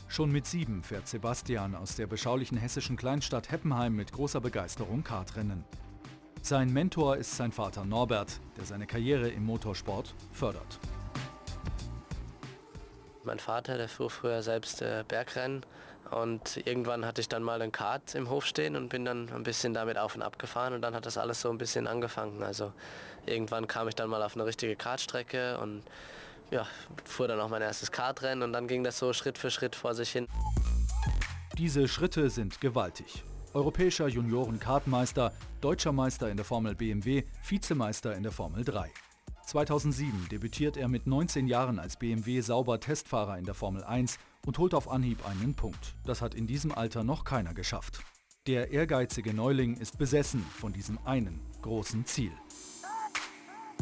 [0.07, 5.65] Schon mit sieben fährt Sebastian aus der beschaulichen hessischen Kleinstadt Heppenheim mit großer Begeisterung Kartrennen.
[6.43, 10.79] Sein Mentor ist sein Vater Norbert, der seine Karriere im Motorsport fördert.
[13.23, 15.63] Mein Vater, der fuhr früher selbst äh, Bergrennen
[16.09, 19.43] und irgendwann hatte ich dann mal ein Kart im Hof stehen und bin dann ein
[19.43, 22.41] bisschen damit auf und ab gefahren und dann hat das alles so ein bisschen angefangen.
[22.41, 22.73] Also
[23.27, 25.83] irgendwann kam ich dann mal auf eine richtige Kartstrecke und
[26.49, 26.65] ja,
[27.05, 29.93] fuhr dann auch mein erstes Kartrennen und dann ging das so Schritt für Schritt vor
[29.93, 30.27] sich hin.
[31.55, 33.23] Diese Schritte sind gewaltig.
[33.53, 38.89] Europäischer Junioren-Kartmeister, deutscher Meister in der Formel BMW, Vizemeister in der Formel 3.
[39.45, 44.57] 2007 debütiert er mit 19 Jahren als BMW Sauber Testfahrer in der Formel 1 und
[44.57, 45.95] holt auf Anhieb einen Punkt.
[46.05, 48.03] Das hat in diesem Alter noch keiner geschafft.
[48.47, 52.31] Der ehrgeizige Neuling ist besessen von diesem einen großen Ziel.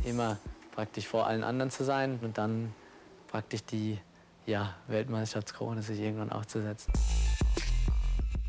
[0.04, 0.40] Immer
[0.72, 2.74] praktisch vor allen anderen zu sein und dann
[3.28, 4.00] praktisch die
[4.48, 6.92] ja, Weltmeisterschaftskrone sich irgendwann aufzusetzen.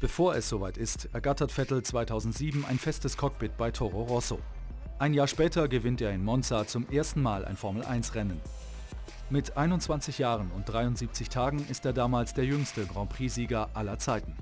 [0.01, 4.39] Bevor es soweit ist, ergattert Vettel 2007 ein festes Cockpit bei Toro Rosso.
[4.99, 8.41] Ein Jahr später gewinnt er in Monza zum ersten Mal ein Formel-1-Rennen.
[9.29, 14.35] Mit 21 Jahren und 73 Tagen ist er damals der jüngste Grand Prix-Sieger aller Zeiten.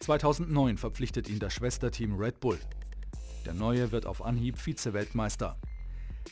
[0.00, 2.58] 2009 verpflichtet ihn das Schwesterteam Red Bull.
[3.46, 5.56] Der Neue wird auf Anhieb Vize-Weltmeister.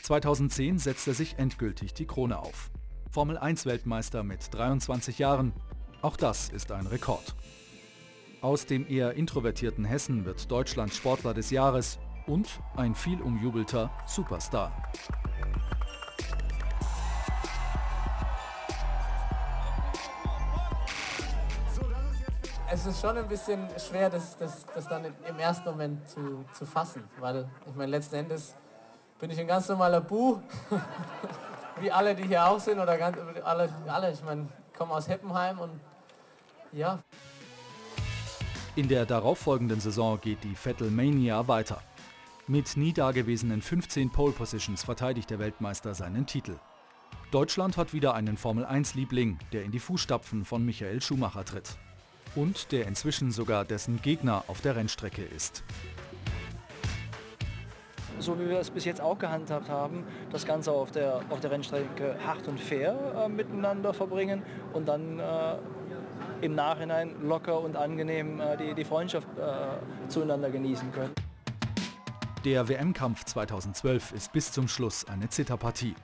[0.02, 2.70] 2010 setzt er sich endgültig die Krone auf.
[3.10, 5.54] Formel 1-Weltmeister mit 23 Jahren,
[6.02, 7.34] auch das ist ein Rekord.
[8.46, 14.70] Aus dem eher introvertierten Hessen wird Deutschlands Sportler des Jahres und ein viel umjubelter Superstar.
[22.70, 26.64] Es ist schon ein bisschen schwer, das, das, das dann im ersten Moment zu, zu
[26.64, 28.54] fassen, weil ich meine, letzten Endes
[29.18, 30.38] bin ich ein ganz normaler Bu,
[31.80, 34.46] wie alle, die hier auch sind, oder ganz, alle, alle ich meine,
[34.78, 35.80] komme aus Heppenheim und
[36.70, 37.00] ja.
[38.76, 41.80] In der darauffolgenden Saison geht die Vettel Mania weiter.
[42.46, 46.56] Mit nie dagewesenen 15 Pole Positions verteidigt der Weltmeister seinen Titel.
[47.30, 51.78] Deutschland hat wieder einen Formel-1-Liebling, der in die Fußstapfen von Michael Schumacher tritt.
[52.34, 55.64] Und der inzwischen sogar dessen Gegner auf der Rennstrecke ist.
[58.18, 61.50] So wie wir es bis jetzt auch gehandhabt haben, das Ganze auf der, auf der
[61.50, 64.42] Rennstrecke hart und fair äh, miteinander verbringen
[64.74, 65.56] und dann äh,
[66.42, 71.12] im Nachhinein locker und angenehm äh, die, die Freundschaft äh, zueinander genießen können.
[72.44, 75.94] Der WM-Kampf 2012 ist bis zum Schluss eine Zitterpartie.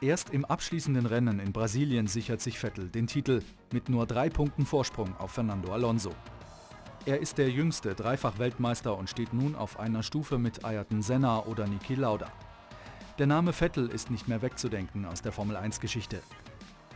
[0.00, 4.64] Erst im abschließenden Rennen in Brasilien sichert sich Vettel den Titel mit nur drei Punkten
[4.64, 6.12] Vorsprung auf Fernando Alonso.
[7.06, 11.66] Er ist der jüngste Dreifach-Weltmeister und steht nun auf einer Stufe mit Ayrton Senna oder
[11.66, 12.32] Niki Lauda.
[13.18, 16.22] Der Name Vettel ist nicht mehr wegzudenken aus der Formel-1-Geschichte.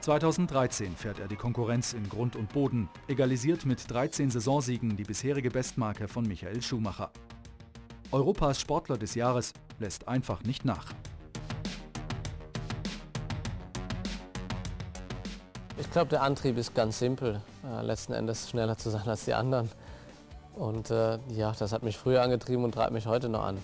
[0.05, 5.51] 2013 fährt er die Konkurrenz in Grund und Boden, egalisiert mit 13 Saisonsiegen die bisherige
[5.51, 7.11] Bestmarke von Michael Schumacher.
[8.13, 10.93] Europas Sportler des Jahres lässt einfach nicht nach.
[15.79, 19.33] Ich glaube, der Antrieb ist ganz simpel, äh, letzten Endes schneller zu sein als die
[19.33, 19.71] anderen.
[20.55, 23.57] Und äh, ja, das hat mich früher angetrieben und treibt mich heute noch an.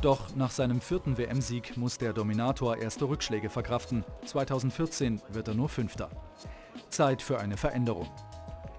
[0.00, 4.04] Doch nach seinem vierten WM-Sieg muss der Dominator erste Rückschläge verkraften.
[4.26, 6.08] 2014 wird er nur Fünfter.
[6.88, 8.08] Zeit für eine Veränderung.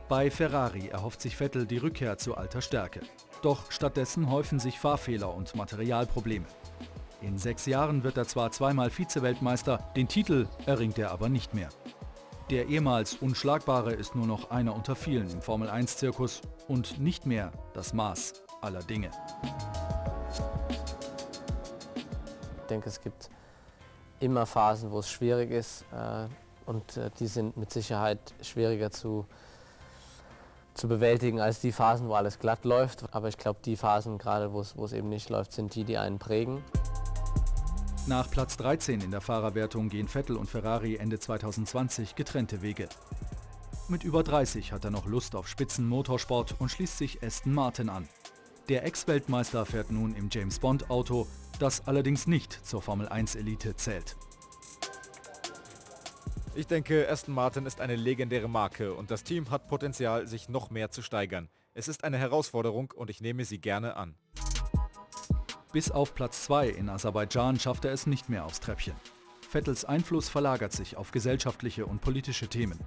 [0.07, 3.01] Bei Ferrari erhofft sich Vettel die Rückkehr zu alter Stärke.
[3.41, 6.45] Doch stattdessen häufen sich Fahrfehler und Materialprobleme.
[7.21, 11.69] In sechs Jahren wird er zwar zweimal Vize-Weltmeister, den Titel erringt er aber nicht mehr.
[12.49, 17.93] Der ehemals Unschlagbare ist nur noch einer unter vielen im Formel-1-Zirkus und nicht mehr das
[17.93, 19.11] Maß aller Dinge.
[22.69, 23.29] Denke, es gibt
[24.19, 26.27] immer Phasen, wo es schwierig ist äh,
[26.65, 29.25] und äh, die sind mit Sicherheit schwieriger zu,
[30.73, 33.13] zu bewältigen als die Phasen, wo alles glatt läuft.
[33.13, 36.19] Aber ich glaube, die Phasen, gerade wo es eben nicht läuft, sind die, die einen
[36.19, 36.63] prägen.
[38.07, 42.89] Nach Platz 13 in der Fahrerwertung gehen Vettel und Ferrari Ende 2020 getrennte Wege.
[43.87, 48.07] Mit über 30 hat er noch Lust auf Spitzenmotorsport und schließt sich Aston Martin an.
[48.67, 51.27] Der Ex-Weltmeister fährt nun im James Bond-Auto,
[51.59, 54.15] das allerdings nicht zur Formel-1-Elite zählt.
[56.55, 60.71] Ich denke, Aston Martin ist eine legendäre Marke und das Team hat Potenzial, sich noch
[60.71, 61.49] mehr zu steigern.
[61.73, 64.15] Es ist eine Herausforderung und ich nehme sie gerne an.
[65.71, 68.95] Bis auf Platz 2 in Aserbaidschan schafft er es nicht mehr aufs Treppchen.
[69.47, 72.79] Vettels Einfluss verlagert sich auf gesellschaftliche und politische Themen.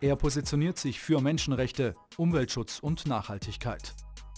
[0.00, 3.94] Er positioniert sich für Menschenrechte, Umweltschutz und Nachhaltigkeit.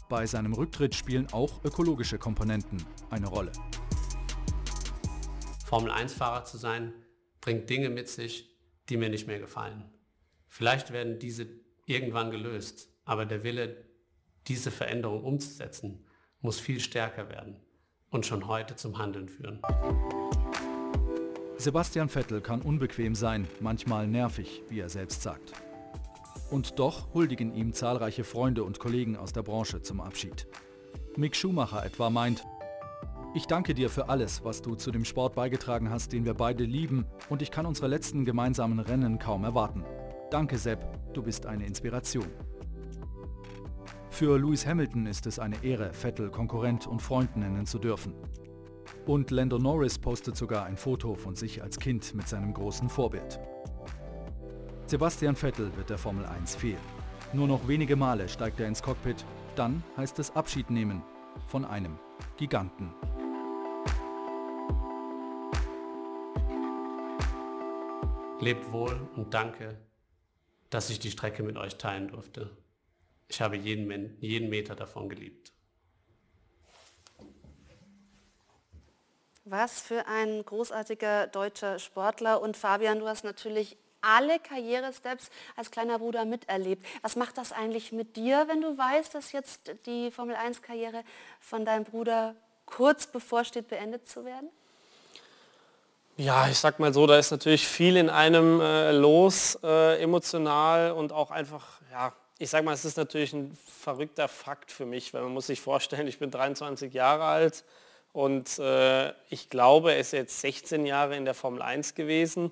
[0.09, 3.53] Bei seinem Rücktritt spielen auch ökologische Komponenten eine Rolle.
[5.71, 6.93] Formel-1-Fahrer zu sein,
[7.41, 9.89] bringt Dinge mit sich, die mir nicht mehr gefallen.
[10.49, 11.47] Vielleicht werden diese
[11.87, 13.85] irgendwann gelöst, aber der Wille,
[14.49, 16.05] diese Veränderung umzusetzen,
[16.41, 17.61] muss viel stärker werden
[18.11, 19.63] und schon heute zum Handeln führen.
[21.57, 25.53] Sebastian Vettel kann unbequem sein, manchmal nervig, wie er selbst sagt.
[26.51, 30.49] Und doch huldigen ihm zahlreiche Freunde und Kollegen aus der Branche zum Abschied.
[31.17, 32.45] Mick Schumacher etwa meint,
[33.33, 36.65] ich danke dir für alles, was du zu dem Sport beigetragen hast, den wir beide
[36.65, 39.85] lieben und ich kann unsere letzten gemeinsamen Rennen kaum erwarten.
[40.31, 42.27] Danke Sepp, du bist eine Inspiration.
[44.11, 48.15] Für Lewis Hamilton ist es eine Ehre, Vettel Konkurrent und Freund nennen zu dürfen.
[49.07, 53.39] Und Lando Norris postet sogar ein Foto von sich als Kind mit seinem großen Vorbild.
[54.87, 56.79] Sebastian Vettel wird der Formel 1 fehlen.
[57.33, 61.03] Nur noch wenige Male steigt er ins Cockpit, dann heißt es Abschied nehmen
[61.47, 61.97] von einem
[62.37, 62.91] Giganten.
[68.41, 69.77] Lebt wohl und danke,
[70.71, 72.51] dass ich die Strecke mit euch teilen durfte.
[73.29, 75.53] Ich habe jeden, jeden Meter davon geliebt.
[79.45, 82.41] Was für ein großartiger deutscher Sportler.
[82.41, 86.87] Und Fabian, du hast natürlich alle Karrieresteps als kleiner Bruder miterlebt.
[87.03, 91.05] Was macht das eigentlich mit dir, wenn du weißt, dass jetzt die Formel 1-Karriere
[91.41, 94.49] von deinem Bruder kurz bevorsteht, beendet zu werden?
[96.21, 100.93] Ja, ich sag mal so, da ist natürlich viel in einem äh, los, äh, emotional
[100.93, 105.15] und auch einfach, ja, ich sag mal, es ist natürlich ein verrückter Fakt für mich,
[105.15, 107.65] weil man muss sich vorstellen, ich bin 23 Jahre alt
[108.13, 112.51] und äh, ich glaube, er ist jetzt 16 Jahre in der Formel 1 gewesen.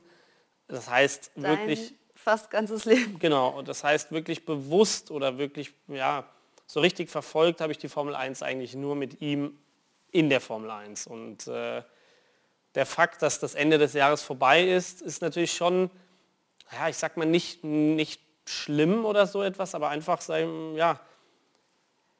[0.67, 3.19] Das heißt Dein wirklich fast ganzes Leben.
[3.19, 6.25] Genau, das heißt wirklich bewusst oder wirklich ja,
[6.67, 9.59] so richtig verfolgt habe ich die Formel 1 eigentlich nur mit ihm
[10.11, 11.83] in der Formel 1 und äh,
[12.79, 15.91] der Fakt, dass das Ende des Jahres vorbei ist, ist natürlich schon,
[16.73, 21.01] ja, ich sag mal nicht, nicht schlimm oder so etwas, aber einfach sein, ja,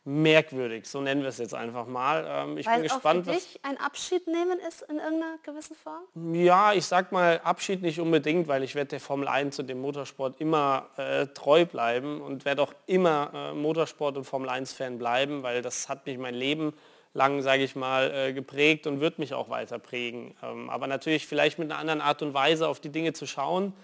[0.03, 2.27] merkwürdig, so nennen wir es jetzt einfach mal.
[2.29, 6.35] Ähm, ich Weil bin gespannt, für dich ein Abschied nehmen ist in irgendeiner gewissen Form?
[6.35, 9.81] Ja, ich sag mal Abschied nicht unbedingt, weil ich werde der Formel 1 und dem
[9.81, 14.99] Motorsport immer äh, treu bleiben und werde auch immer äh, Motorsport und Formel 1 Fan
[14.99, 16.73] bleiben, weil das hat mich mein Leben
[17.19, 20.35] lang, sage ich mal, äh, geprägt und wird mich auch weiter prägen.
[20.43, 23.75] Ähm, aber natürlich vielleicht mit einer anderen Art und Weise auf die Dinge zu schauen.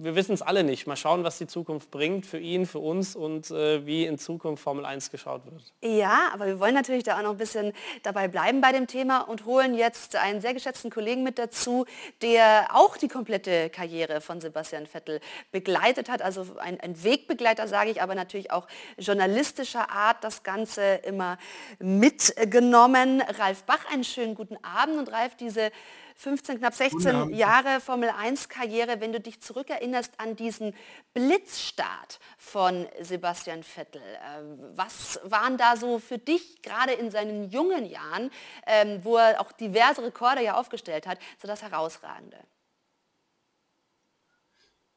[0.00, 0.86] Wir wissen es alle nicht.
[0.86, 4.62] Mal schauen, was die Zukunft bringt für ihn, für uns und äh, wie in Zukunft
[4.62, 5.72] Formel 1 geschaut wird.
[5.82, 7.72] Ja, aber wir wollen natürlich da auch noch ein bisschen
[8.04, 11.84] dabei bleiben bei dem Thema und holen jetzt einen sehr geschätzten Kollegen mit dazu,
[12.22, 16.22] der auch die komplette Karriere von Sebastian Vettel begleitet hat.
[16.22, 18.68] Also ein, ein Wegbegleiter, sage ich, aber natürlich auch
[18.98, 21.38] journalistischer Art das Ganze immer
[21.80, 23.20] mitgenommen.
[23.38, 25.72] Ralf Bach, einen schönen guten Abend und Ralf, diese
[26.18, 30.74] 15, knapp 16 Jahre Formel 1 Karriere, wenn du dich zurückerinnerst an diesen
[31.14, 34.02] Blitzstart von Sebastian Vettel.
[34.24, 38.32] Ähm, was waren da so für dich gerade in seinen jungen Jahren,
[38.66, 42.38] ähm, wo er auch diverse Rekorde ja aufgestellt hat, so das Herausragende?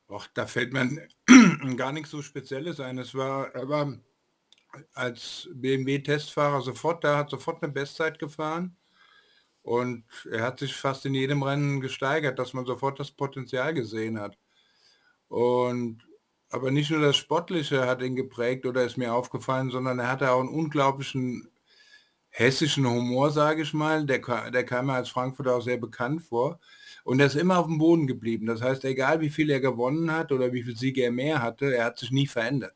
[0.10, 1.08] Och, da fällt mir
[1.78, 2.98] gar nichts so Spezielles ein.
[2.98, 3.94] Es war, er war
[4.96, 8.76] als BMW-Testfahrer sofort, da hat sofort eine Bestzeit gefahren.
[9.64, 14.20] Und er hat sich fast in jedem Rennen gesteigert, dass man sofort das Potenzial gesehen
[14.20, 14.38] hat.
[15.28, 16.00] Und
[16.50, 20.32] aber nicht nur das Sportliche hat ihn geprägt oder ist mir aufgefallen, sondern er hatte
[20.32, 21.50] auch einen unglaublichen
[22.30, 24.06] hessischen Humor, sage ich mal.
[24.06, 24.20] Der,
[24.52, 26.60] der kam mir als Frankfurter auch sehr bekannt vor.
[27.04, 28.48] Und er ist immer auf dem Boden geblieben.
[28.48, 31.74] Das heißt, egal wie viel er gewonnen hat oder wie viel Siege er mehr hatte,
[31.74, 32.76] er hat sich nie verändert.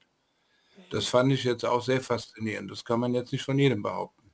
[0.89, 2.71] Das fand ich jetzt auch sehr faszinierend.
[2.71, 4.24] Das kann man jetzt nicht von jedem behaupten.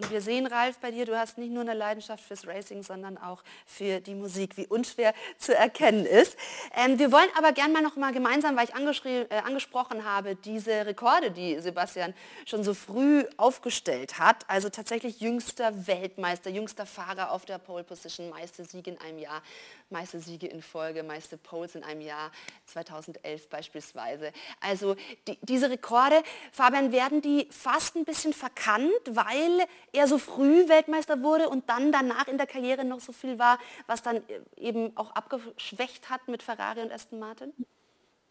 [0.00, 3.18] Und wir sehen, Ralf, bei dir, du hast nicht nur eine Leidenschaft fürs Racing, sondern
[3.18, 6.38] auch für die Musik, wie unschwer zu erkennen ist.
[6.74, 10.86] Ähm, wir wollen aber gerne mal noch mal gemeinsam, weil ich äh, angesprochen habe, diese
[10.86, 12.14] Rekorde, die Sebastian
[12.46, 18.30] schon so früh aufgestellt hat, also tatsächlich jüngster Weltmeister, jüngster Fahrer auf der Pole Position,
[18.30, 19.42] meiste Siege in einem Jahr,
[19.90, 22.30] meiste Siege in Folge, meiste Poles in einem Jahr,
[22.66, 24.32] 2011 beispielsweise.
[24.60, 26.22] Also die, diese Rekorde,
[26.52, 31.92] Fabian, werden die fast ein bisschen verkannt, weil er so früh Weltmeister wurde und dann
[31.92, 34.22] danach in der Karriere noch so viel war, was dann
[34.56, 37.52] eben auch abgeschwächt hat mit Ferrari und Aston Martin?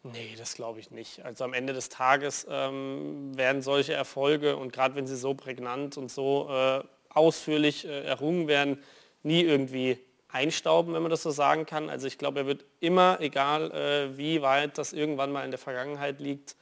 [0.02, 1.24] Nee, das glaube ich nicht.
[1.26, 5.98] Also am Ende des Tages ähm, werden solche Erfolge und gerade wenn sie so prägnant
[5.98, 8.82] und so äh, ausführlich äh, errungen werden,
[9.22, 9.98] nie irgendwie
[10.32, 11.90] einstauben, wenn man das so sagen kann.
[11.90, 15.58] Also ich glaube, er wird immer, egal äh, wie weit das irgendwann mal in der
[15.58, 16.56] Vergangenheit liegt,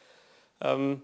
[0.61, 1.02] ähm,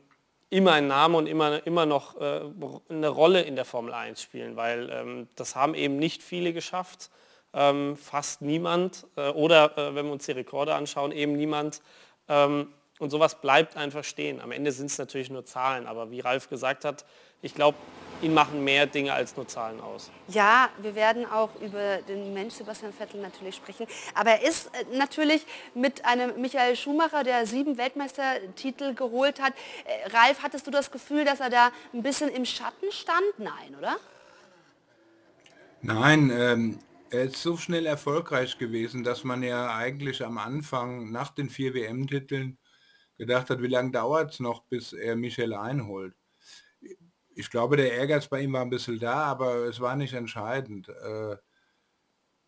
[0.50, 2.40] immer ein Name und immer, immer noch äh,
[2.88, 7.10] eine Rolle in der Formel 1 spielen, weil ähm, das haben eben nicht viele geschafft,
[7.52, 11.82] ähm, fast niemand äh, oder äh, wenn wir uns die Rekorde anschauen, eben niemand.
[13.04, 14.40] Und sowas bleibt einfach stehen.
[14.40, 17.04] Am Ende sind es natürlich nur Zahlen, aber wie Ralf gesagt hat,
[17.42, 17.76] ich glaube,
[18.22, 20.10] ihn machen mehr Dinge als nur Zahlen aus.
[20.28, 23.86] Ja, wir werden auch über den Mensch Sebastian Vettel natürlich sprechen.
[24.14, 29.52] Aber er ist äh, natürlich mit einem Michael Schumacher, der sieben Weltmeistertitel geholt hat.
[29.84, 33.20] Äh, Ralf, hattest du das Gefühl, dass er da ein bisschen im Schatten stand?
[33.36, 33.96] Nein, oder?
[35.82, 36.78] Nein, ähm,
[37.10, 41.74] er ist so schnell erfolgreich gewesen, dass man ja eigentlich am Anfang nach den vier
[41.74, 42.56] WM-Titeln
[43.16, 46.14] gedacht hat, wie lange dauert es noch, bis er Michael einholt
[47.34, 50.88] ich glaube, der Ehrgeiz bei ihm war ein bisschen da, aber es war nicht entscheidend.
[50.88, 51.36] Äh,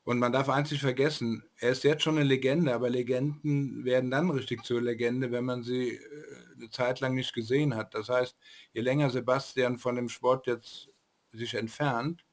[0.04, 4.10] und man darf eins nicht vergessen, er ist jetzt schon eine Legende, aber Legenden werden
[4.10, 6.00] dann richtig zur Legende, wenn man sie äh,
[6.56, 7.94] eine Zeit lang nicht gesehen hat.
[7.94, 8.36] Das heißt,
[8.72, 10.88] je länger Sebastian von dem Sport jetzt
[11.32, 12.26] sich entfernt,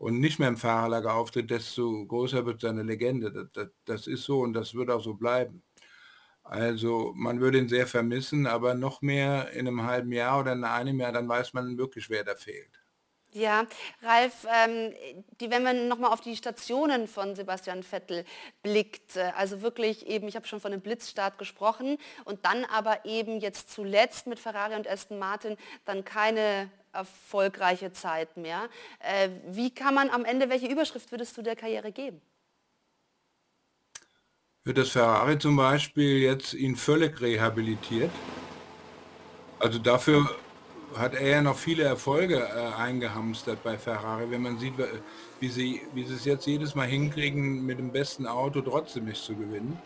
[0.00, 3.30] und nicht mehr im Fahrerlager auftritt, desto größer wird seine Legende.
[3.30, 5.62] Das, das, das, ist so und das wird auch so bleiben.
[6.50, 10.64] Also man würde ihn sehr vermissen, aber noch mehr in einem halben Jahr oder in
[10.64, 12.80] einem Jahr, dann weiß man wirklich, wer da fehlt.
[13.32, 13.66] Ja,
[14.02, 14.92] Ralf, ähm,
[15.40, 18.24] die, wenn man nochmal auf die Stationen von Sebastian Vettel
[18.64, 23.04] blickt, äh, also wirklich eben, ich habe schon von einem Blitzstart gesprochen und dann aber
[23.04, 28.68] eben jetzt zuletzt mit Ferrari und Aston Martin dann keine erfolgreiche Zeit mehr.
[28.98, 32.20] Äh, wie kann man am Ende, welche Überschrift würdest du der Karriere geben?
[34.70, 38.12] Wird das Ferrari zum Beispiel jetzt ihn völlig rehabilitiert?
[39.58, 40.30] Also dafür
[40.94, 44.74] hat er ja noch viele Erfolge äh, eingehamstert bei Ferrari, wenn man sieht,
[45.40, 49.20] wie sie, wie sie es jetzt jedes Mal hinkriegen, mit dem besten Auto trotzdem nicht
[49.20, 49.76] zu gewinnen.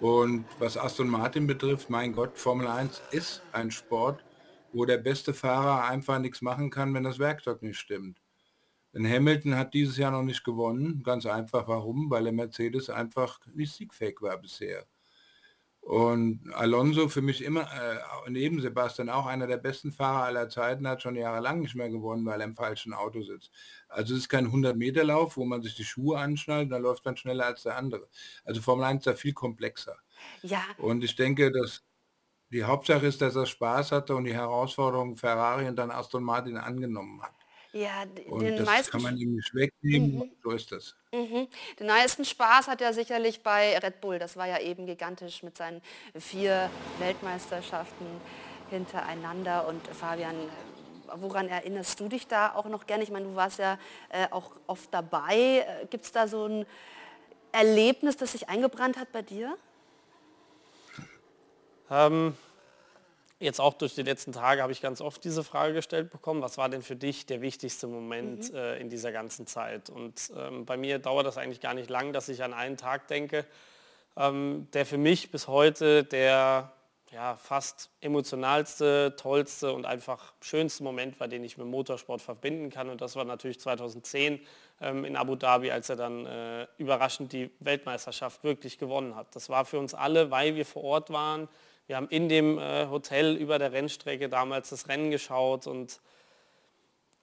[0.00, 4.24] Und was Aston Martin betrifft, mein Gott, Formel 1 ist ein Sport,
[4.72, 8.18] wo der beste Fahrer einfach nichts machen kann, wenn das Werkzeug nicht stimmt.
[8.94, 11.02] Denn Hamilton hat dieses Jahr noch nicht gewonnen.
[11.02, 12.10] Ganz einfach warum?
[12.10, 14.86] Weil der Mercedes einfach nicht siegfähig war bisher.
[15.88, 20.86] Und Alonso für mich immer, äh, neben Sebastian auch einer der besten Fahrer aller Zeiten,
[20.86, 23.52] hat schon jahrelang nicht mehr gewonnen, weil er im falschen Auto sitzt.
[23.88, 27.16] Also es ist kein 100-Meter-Lauf, wo man sich die Schuhe anschnallt, und dann läuft man
[27.16, 28.06] schneller als der andere.
[28.44, 29.96] Also Formel 1 ist da viel komplexer.
[30.42, 30.62] Ja.
[30.76, 31.82] Und ich denke, dass
[32.50, 36.58] die Hauptsache ist, dass er Spaß hatte und die Herausforderung Ferrari und dann Aston Martin
[36.58, 37.37] angenommen hat.
[37.72, 40.32] Ja, Und den das meisten kann man ihm nicht wegnehmen, Mhm.
[40.42, 40.94] so ist das.
[41.12, 41.48] Mhm.
[41.78, 44.18] Den meisten Spaß hat er sicherlich bei Red Bull.
[44.18, 45.82] Das war ja eben gigantisch mit seinen
[46.18, 48.06] vier Weltmeisterschaften
[48.70, 49.66] hintereinander.
[49.68, 50.34] Und Fabian,
[51.16, 53.04] woran erinnerst du dich da auch noch gerne?
[53.04, 53.78] Ich meine, du warst ja
[54.10, 55.66] äh, auch oft dabei.
[55.90, 56.66] Gibt es da so ein
[57.52, 59.56] Erlebnis, das sich eingebrannt hat bei dir?
[61.90, 62.34] Ähm,
[63.40, 66.58] jetzt auch durch die letzten Tage habe ich ganz oft diese Frage gestellt bekommen, was
[66.58, 68.56] war denn für dich der wichtigste Moment Mhm.
[68.56, 69.90] äh, in dieser ganzen Zeit?
[69.90, 73.06] Und ähm, bei mir dauert das eigentlich gar nicht lang, dass ich an einen Tag
[73.08, 73.44] denke,
[74.16, 76.72] ähm, der für mich bis heute der
[77.10, 82.90] ja, fast emotionalste, tollste und einfach schönste Moment war, den ich mit Motorsport verbinden kann.
[82.90, 84.40] Und das war natürlich 2010
[84.82, 89.34] ähm, in Abu Dhabi, als er dann äh, überraschend die Weltmeisterschaft wirklich gewonnen hat.
[89.34, 91.48] Das war für uns alle, weil wir vor Ort waren.
[91.88, 96.00] Wir haben in dem äh, Hotel über der Rennstrecke damals das Rennen geschaut und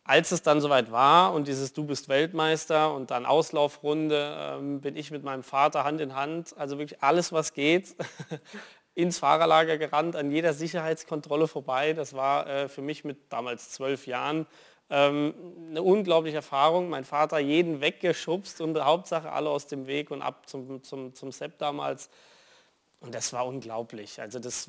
[0.03, 4.95] als es dann soweit war und dieses Du bist Weltmeister und dann Auslaufrunde, ähm, bin
[4.95, 7.95] ich mit meinem Vater Hand in Hand, also wirklich alles, was geht,
[8.95, 11.93] ins Fahrerlager gerannt, an jeder Sicherheitskontrolle vorbei.
[11.93, 14.47] Das war äh, für mich mit damals zwölf Jahren
[14.89, 15.35] ähm,
[15.69, 16.89] eine unglaubliche Erfahrung.
[16.89, 21.31] Mein Vater jeden weggeschubst und Hauptsache alle aus dem Weg und ab zum, zum, zum
[21.31, 22.09] Sepp damals.
[23.05, 24.19] Und das war unglaublich.
[24.19, 24.67] Also das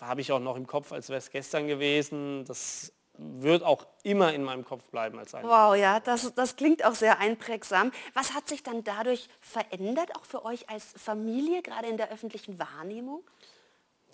[0.00, 2.44] habe ich auch noch im Kopf, als wäre es gestern gewesen.
[2.44, 5.44] Das wird auch immer in meinem Kopf bleiben als ein.
[5.44, 7.90] Wow, ja, das, das klingt auch sehr einprägsam.
[8.14, 12.58] Was hat sich dann dadurch verändert, auch für euch als Familie, gerade in der öffentlichen
[12.58, 13.22] Wahrnehmung?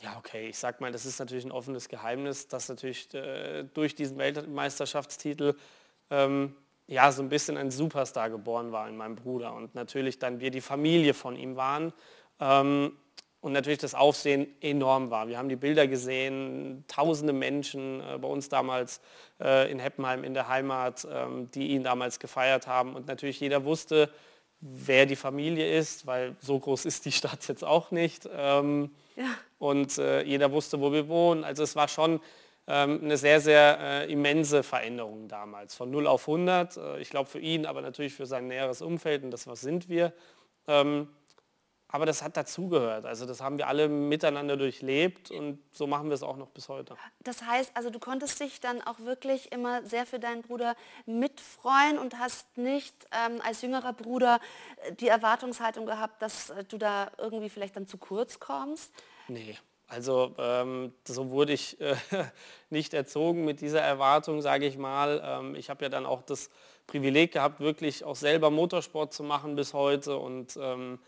[0.00, 3.94] Ja, okay, ich sag mal, das ist natürlich ein offenes Geheimnis, dass natürlich äh, durch
[3.94, 5.56] diesen Weltmeisterschaftstitel
[6.10, 6.54] ähm,
[6.86, 10.50] ja so ein bisschen ein Superstar geboren war in meinem Bruder und natürlich dann wir
[10.50, 11.92] die Familie von ihm waren.
[12.38, 12.96] Ähm,
[13.46, 15.28] und natürlich das Aufsehen enorm war.
[15.28, 19.00] Wir haben die Bilder gesehen, tausende Menschen äh, bei uns damals
[19.40, 22.96] äh, in Heppenheim in der Heimat, ähm, die ihn damals gefeiert haben.
[22.96, 24.10] Und natürlich jeder wusste,
[24.58, 28.28] wer die Familie ist, weil so groß ist die Stadt jetzt auch nicht.
[28.36, 29.26] Ähm, Ja.
[29.58, 31.44] Und äh, jeder wusste, wo wir wohnen.
[31.44, 32.20] Also es war schon
[32.66, 35.76] ähm, eine sehr, sehr äh, immense Veränderung damals.
[35.76, 36.76] Von 0 auf 100.
[36.76, 39.88] Äh, ich glaube für ihn, aber natürlich für sein näheres Umfeld und das, was sind
[39.88, 40.12] wir.
[41.88, 43.06] Aber das hat dazugehört.
[43.06, 46.68] Also das haben wir alle miteinander durchlebt und so machen wir es auch noch bis
[46.68, 46.96] heute.
[47.20, 50.74] Das heißt, also du konntest dich dann auch wirklich immer sehr für deinen Bruder
[51.06, 54.40] mitfreuen und hast nicht ähm, als jüngerer Bruder
[54.84, 58.92] äh, die Erwartungshaltung gehabt, dass äh, du da irgendwie vielleicht dann zu kurz kommst.
[59.28, 59.56] Nee,
[59.86, 61.94] also ähm, so wurde ich äh,
[62.70, 65.22] nicht erzogen mit dieser Erwartung, sage ich mal.
[65.24, 66.50] Ähm, ich habe ja dann auch das
[66.88, 70.98] Privileg gehabt, wirklich auch selber Motorsport zu machen bis heute und ähm,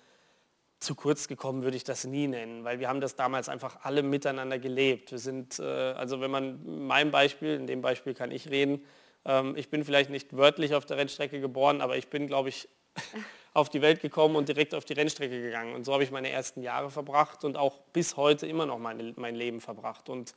[0.78, 4.02] zu kurz gekommen würde ich das nie nennen, weil wir haben das damals einfach alle
[4.02, 5.10] miteinander gelebt.
[5.10, 8.84] Wir sind, äh, also wenn man in meinem Beispiel, in dem Beispiel kann ich reden,
[9.24, 12.68] ähm, ich bin vielleicht nicht wörtlich auf der Rennstrecke geboren, aber ich bin, glaube ich,
[13.54, 15.74] auf die Welt gekommen und direkt auf die Rennstrecke gegangen.
[15.74, 19.14] Und so habe ich meine ersten Jahre verbracht und auch bis heute immer noch meine,
[19.16, 20.08] mein Leben verbracht.
[20.08, 20.34] Und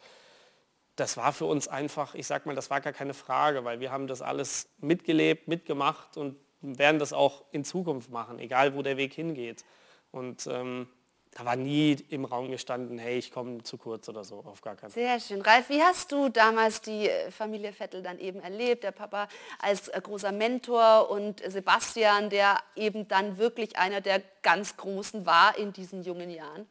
[0.96, 3.92] das war für uns einfach, ich sag mal, das war gar keine Frage, weil wir
[3.92, 8.98] haben das alles mitgelebt, mitgemacht und werden das auch in Zukunft machen, egal wo der
[8.98, 9.64] Weg hingeht.
[10.12, 10.88] Und ähm,
[11.32, 14.76] da war nie im Raum gestanden, hey, ich komme zu kurz oder so, auf gar
[14.76, 15.01] keinen Fall.
[15.01, 15.41] Sehr schön.
[15.41, 18.84] Ralf, wie hast du damals die äh, Familie Vettel dann eben erlebt?
[18.84, 24.76] Der Papa als äh, großer Mentor und Sebastian, der eben dann wirklich einer der ganz
[24.76, 26.68] Großen war in diesen jungen Jahren?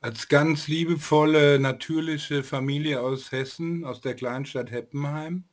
[0.00, 5.44] Als ganz liebevolle, natürliche Familie aus Hessen, aus der Kleinstadt Heppenheim,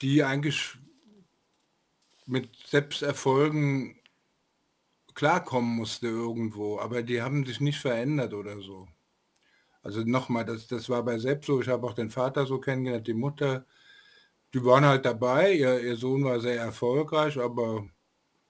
[0.00, 0.76] die eigentlich
[2.28, 3.96] mit Selbsterfolgen
[5.14, 8.86] klarkommen musste irgendwo, aber die haben sich nicht verändert oder so.
[9.82, 13.06] Also nochmal, das, das war bei selbst so, ich habe auch den Vater so kennengelernt,
[13.06, 13.66] die Mutter,
[14.54, 17.88] die waren halt dabei, ihr, ihr Sohn war sehr erfolgreich, aber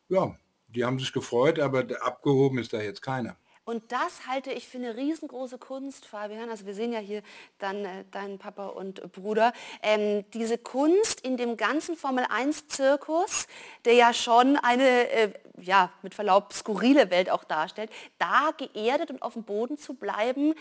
[0.08, 0.36] ja,
[0.68, 3.36] die haben sich gefreut, aber abgehoben ist da jetzt keiner.
[3.68, 6.48] Und das halte ich für eine riesengroße Kunst, Fabian.
[6.48, 7.20] Also wir sehen ja hier
[7.58, 9.52] dann äh, deinen Papa und Bruder.
[9.82, 13.46] Ähm, diese Kunst in dem ganzen Formel-1-Zirkus,
[13.84, 19.20] der ja schon eine, äh, ja, mit Verlaub, skurrile Welt auch darstellt, da geerdet und
[19.20, 20.54] auf dem Boden zu bleiben,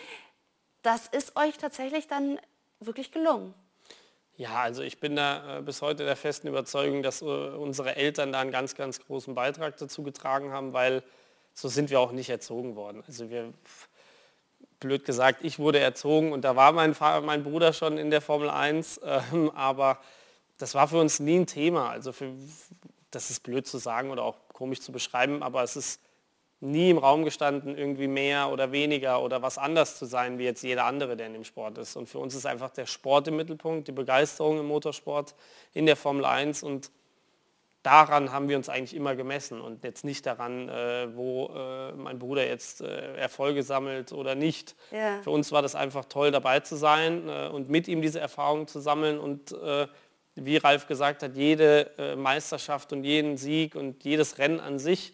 [0.81, 2.37] das ist euch tatsächlich dann
[2.81, 3.53] wirklich gelungen.
[4.35, 8.33] Ja, also ich bin da äh, bis heute der festen Überzeugung, dass äh, unsere Eltern
[8.33, 11.03] da einen ganz, ganz großen Beitrag dazu getragen haben, weil
[11.57, 13.03] so sind wir auch nicht erzogen worden.
[13.07, 13.51] Also wir,
[14.79, 18.51] blöd gesagt, ich wurde erzogen und da war mein, mein Bruder schon in der Formel
[18.51, 19.97] 1, ähm, aber
[20.59, 21.89] das war für uns nie ein Thema.
[21.89, 22.31] Also für,
[23.09, 25.99] das ist blöd zu sagen oder auch komisch zu beschreiben, aber es ist
[26.59, 30.61] nie im Raum gestanden, irgendwie mehr oder weniger oder was anders zu sein, wie jetzt
[30.61, 31.95] jeder andere, der in dem Sport ist.
[31.95, 35.33] Und für uns ist einfach der Sport im Mittelpunkt, die Begeisterung im Motorsport,
[35.73, 36.91] in der Formel 1 und
[37.88, 42.19] daran haben wir uns eigentlich immer gemessen und jetzt nicht daran, äh, wo äh, mein
[42.19, 44.75] Bruder jetzt äh, Erfolge sammelt oder nicht.
[44.91, 45.21] Ja.
[45.21, 48.67] Für uns war das einfach toll dabei zu sein äh, und mit ihm diese Erfahrung
[48.67, 49.88] zu sammeln und äh,
[50.35, 55.13] wie Ralf gesagt hat, jede äh, Meisterschaft und jeden Sieg und jedes Rennen an sich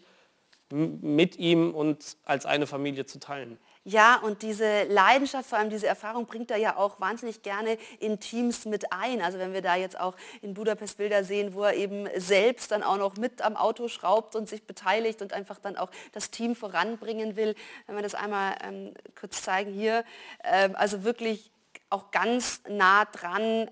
[0.72, 3.56] mit ihm und als eine Familie zu teilen.
[3.86, 8.18] Ja, und diese Leidenschaft, vor allem diese Erfahrung bringt er ja auch wahnsinnig gerne in
[8.18, 9.20] Teams mit ein.
[9.20, 12.82] Also wenn wir da jetzt auch in Budapest Bilder sehen, wo er eben selbst dann
[12.82, 16.56] auch noch mit am Auto schraubt und sich beteiligt und einfach dann auch das Team
[16.56, 17.54] voranbringen will.
[17.86, 20.04] Wenn wir das einmal ähm, kurz zeigen hier,
[20.44, 21.52] ähm, also wirklich
[21.90, 23.70] auch ganz nah dran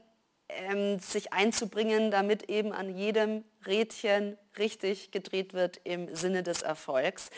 [0.50, 7.30] ähm, sich einzubringen, damit eben an jedem Rädchen richtig gedreht wird im Sinne des Erfolgs.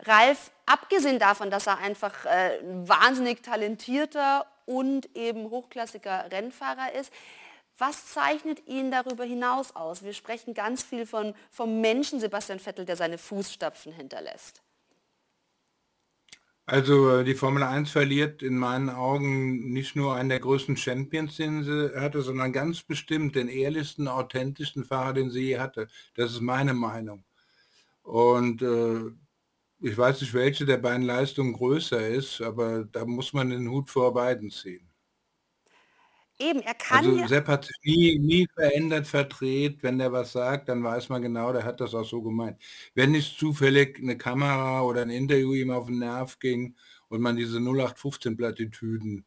[0.00, 7.12] Ralf, abgesehen davon, dass er einfach äh, wahnsinnig talentierter und eben hochklassiger Rennfahrer ist,
[7.78, 10.02] was zeichnet ihn darüber hinaus aus?
[10.02, 14.62] Wir sprechen ganz viel von, vom Menschen Sebastian Vettel, der seine Fußstapfen hinterlässt.
[16.64, 21.36] Also äh, die Formel 1 verliert in meinen Augen nicht nur einen der größten Champions,
[21.36, 25.88] den sie hatte, sondern ganz bestimmt den ehrlichsten, authentischsten Fahrer, den sie je hatte.
[26.16, 27.24] Das ist meine Meinung.
[28.02, 29.12] Und äh,
[29.80, 33.90] ich weiß nicht, welche der beiden Leistungen größer ist, aber da muss man den Hut
[33.90, 34.88] vor beiden ziehen.
[36.38, 39.82] Eben, er kann Also Sepp hat sich nie, nie verändert, verdreht.
[39.82, 42.60] Wenn der was sagt, dann weiß man genau, der hat das auch so gemeint.
[42.94, 46.76] Wenn nicht zufällig eine Kamera oder ein Interview ihm auf den Nerv ging
[47.08, 49.24] und man diese 0815-Plattitüden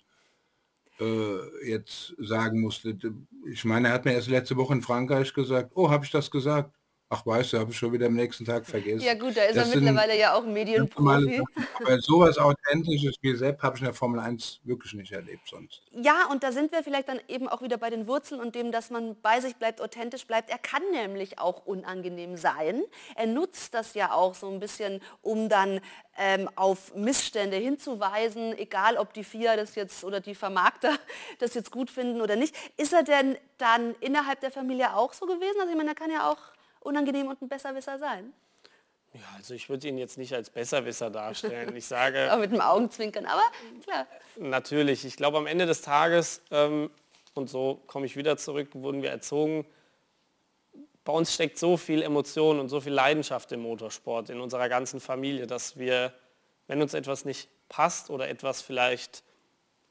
[0.99, 2.97] äh, jetzt sagen musste.
[3.51, 6.29] Ich meine, er hat mir erst letzte Woche in Frankreich gesagt, oh, habe ich das
[6.29, 6.75] gesagt?
[7.11, 9.01] Ach, weißt du, habe ich schon wieder am nächsten Tag vergessen.
[9.01, 11.41] ja gut, da ist Das er sind mittlerweile ja auch Medienprofi.
[11.79, 15.81] Aber sowas Authentisches wie Sepp habe ich in der Formel 1 wirklich nicht erlebt sonst.
[15.91, 18.71] Ja, und da sind wir vielleicht dann eben auch wieder bei den Wurzeln und dem,
[18.71, 20.51] dass man bei sich bleibt, authentisch bleibt.
[20.51, 22.83] Er kann nämlich auch unangenehm sein.
[23.15, 25.81] Er nutzt das ja auch so ein bisschen, um dann
[26.15, 30.91] ähm, auf Missstände hinzuweisen, egal ob die FIA das jetzt oder die Vermarkter
[31.39, 32.55] das jetzt gut finden oder nicht.
[32.77, 35.59] Ist er denn dann innerhalb der Familie auch so gewesen?
[35.59, 36.37] Also ich meine, er kann ja auch
[36.81, 38.33] unangenehm und ein Besserwisser sein.
[39.13, 41.75] Ja, also ich würde ihn jetzt nicht als Besserwisser darstellen.
[41.75, 42.31] Ich sage...
[42.39, 43.41] Mit dem Augenzwinkern, aber
[43.83, 44.05] klar.
[44.37, 45.03] Natürlich.
[45.03, 46.91] Ich glaube, am Ende des Tages, ähm,
[47.33, 49.65] und so komme ich wieder zurück, wurden wir erzogen,
[51.05, 54.99] bei uns steckt so viel Emotion und so viel Leidenschaft im Motorsport, in unserer ganzen
[54.99, 56.13] Familie, dass wir,
[56.67, 59.23] wenn uns etwas nicht passt oder etwas vielleicht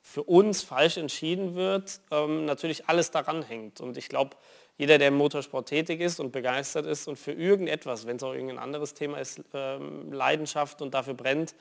[0.01, 3.81] für uns falsch entschieden wird, ähm, natürlich alles daran hängt.
[3.81, 4.37] Und ich glaube,
[4.79, 8.33] jeder, der im Motorsport tätig ist und begeistert ist und für irgendetwas, wenn es auch
[8.33, 11.55] irgendein anderes Thema ist, ähm, Leidenschaft und dafür brennt,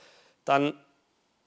[0.45, 0.73] dann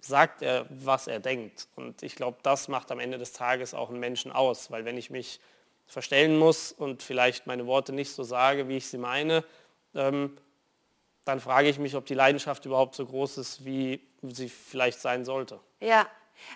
[0.01, 1.69] sagt er, was er denkt.
[1.77, 4.99] Und ich glaube, das macht am Ende des Tages auch einen Menschen aus, weil wenn
[4.99, 5.41] ich mich
[5.87, 9.45] verstellen muss und vielleicht meine Worte nicht so sage, wie ich sie meine,
[9.95, 10.37] ähm,
[11.25, 15.25] dann frage ich mich, ob die Leidenschaft überhaupt so groß ist, wie sie vielleicht sein
[15.25, 15.61] sollte.
[15.81, 16.07] Ja,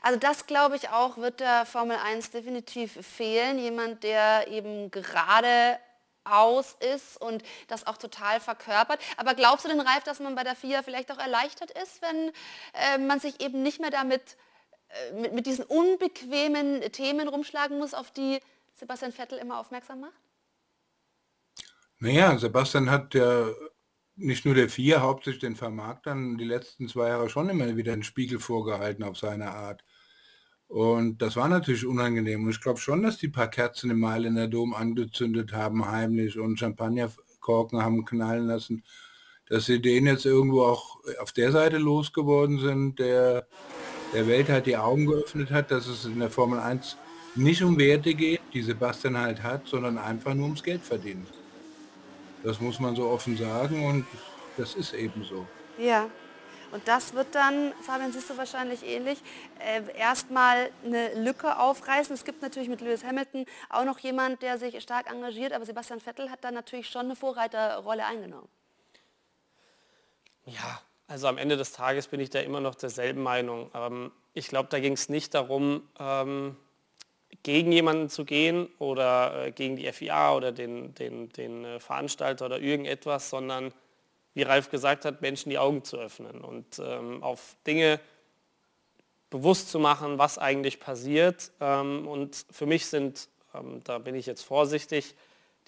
[0.02, 3.58] also das glaube ich auch, wird der Formel 1 definitiv fehlen.
[3.58, 5.78] Jemand, der eben gerade
[6.24, 9.00] aus ist und das auch total verkörpert.
[9.16, 12.32] Aber glaubst du denn, Ralf, dass man bei der FIA vielleicht auch erleichtert ist, wenn
[12.72, 14.36] äh, man sich eben nicht mehr damit
[14.88, 18.40] äh, mit, mit diesen unbequemen Themen rumschlagen muss, auf die
[18.74, 20.12] Sebastian Vettel immer aufmerksam macht?
[21.98, 23.48] Naja, Sebastian hat ja
[24.16, 28.02] nicht nur der FIA, hauptsächlich den Vermarktern die letzten zwei Jahre schon immer wieder einen
[28.02, 29.84] Spiegel vorgehalten auf seine Art.
[30.68, 32.44] Und das war natürlich unangenehm.
[32.44, 36.58] Und ich glaube schon, dass die paar Kerzen im Mailänder Dom angezündet haben, heimlich und
[36.58, 38.84] Champagnerkorken haben knallen lassen,
[39.48, 43.46] dass sie den jetzt irgendwo auch auf der Seite losgeworden sind, der
[44.14, 46.96] der Welt halt die Augen geöffnet hat, dass es in der Formel 1
[47.34, 51.26] nicht um Werte geht, die Sebastian halt hat, sondern einfach nur ums Geld verdienen.
[52.44, 54.06] Das muss man so offen sagen und
[54.58, 55.46] das ist eben so.
[55.78, 56.08] Ja.
[56.72, 59.18] Und das wird dann, Fabian, siehst du wahrscheinlich ähnlich,
[59.60, 62.12] äh, erstmal eine Lücke aufreißen.
[62.12, 66.00] Es gibt natürlich mit Lewis Hamilton auch noch jemand, der sich stark engagiert, aber Sebastian
[66.00, 68.48] Vettel hat da natürlich schon eine Vorreiterrolle eingenommen.
[70.46, 73.70] Ja, also am Ende des Tages bin ich da immer noch derselben Meinung.
[73.72, 76.56] Ähm, ich glaube, da ging es nicht darum, ähm,
[77.44, 82.46] gegen jemanden zu gehen oder äh, gegen die FIA oder den, den, den äh, Veranstalter
[82.46, 83.72] oder irgendetwas, sondern
[84.32, 88.00] wie Ralf gesagt hat, Menschen die Augen zu öffnen und ähm, auf Dinge
[89.30, 91.52] bewusst zu machen, was eigentlich passiert.
[91.60, 95.14] Ähm, und für mich sind, ähm, da bin ich jetzt vorsichtig,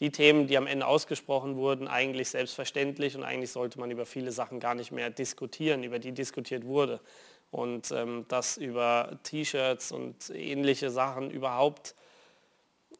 [0.00, 4.32] die Themen, die am Ende ausgesprochen wurden, eigentlich selbstverständlich und eigentlich sollte man über viele
[4.32, 7.00] Sachen gar nicht mehr diskutieren, über die diskutiert wurde.
[7.50, 11.94] Und ähm, dass über T-Shirts und ähnliche Sachen überhaupt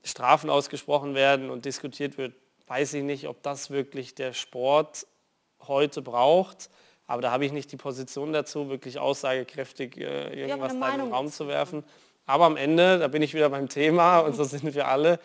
[0.03, 2.35] Strafen ausgesprochen werden und diskutiert wird,
[2.67, 5.07] weiß ich nicht, ob das wirklich der Sport
[5.67, 6.71] heute braucht.
[7.07, 11.13] Aber da habe ich nicht die Position dazu, wirklich aussagekräftig äh, irgendwas da in den
[11.13, 11.85] Raum zu werfen.
[12.25, 15.21] Aber am Ende, da bin ich wieder beim Thema und so sind wir alle,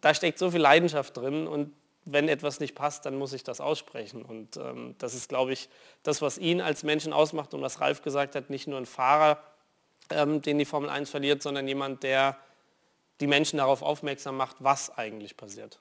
[0.00, 1.72] da steckt so viel Leidenschaft drin und
[2.06, 4.22] wenn etwas nicht passt, dann muss ich das aussprechen.
[4.22, 5.68] Und ähm, das ist, glaube ich,
[6.02, 9.42] das, was ihn als Menschen ausmacht und was Ralf gesagt hat, nicht nur ein Fahrer,
[10.10, 12.38] ähm, den die Formel 1 verliert, sondern jemand, der
[13.20, 15.80] die Menschen darauf aufmerksam macht, was eigentlich passiert.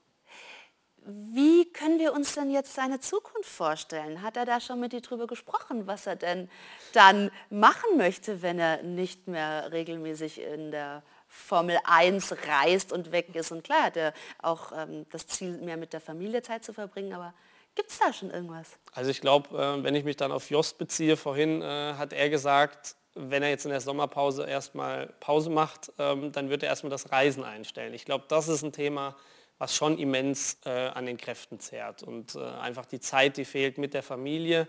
[1.07, 4.23] Wie können wir uns denn jetzt seine Zukunft vorstellen?
[4.23, 6.49] Hat er da schon mit dir drüber gesprochen, was er denn
[6.93, 11.03] dann machen möchte, wenn er nicht mehr regelmäßig in der
[11.35, 13.51] Formel 1 reist und weg ist?
[13.51, 17.13] Und klar hat er auch ähm, das Ziel, mehr mit der Familie Zeit zu verbringen,
[17.13, 17.33] aber
[17.75, 18.77] gibt es da schon irgendwas?
[18.93, 22.29] Also ich glaube, äh, wenn ich mich dann auf Jost beziehe, vorhin äh, hat er
[22.29, 26.89] gesagt, wenn er jetzt in der Sommerpause erstmal Pause macht, ähm, dann wird er erstmal
[26.89, 27.93] das Reisen einstellen.
[27.93, 29.15] Ich glaube, das ist ein Thema,
[29.57, 33.77] was schon immens äh, an den Kräften zehrt und äh, einfach die Zeit, die fehlt
[33.77, 34.67] mit der Familie.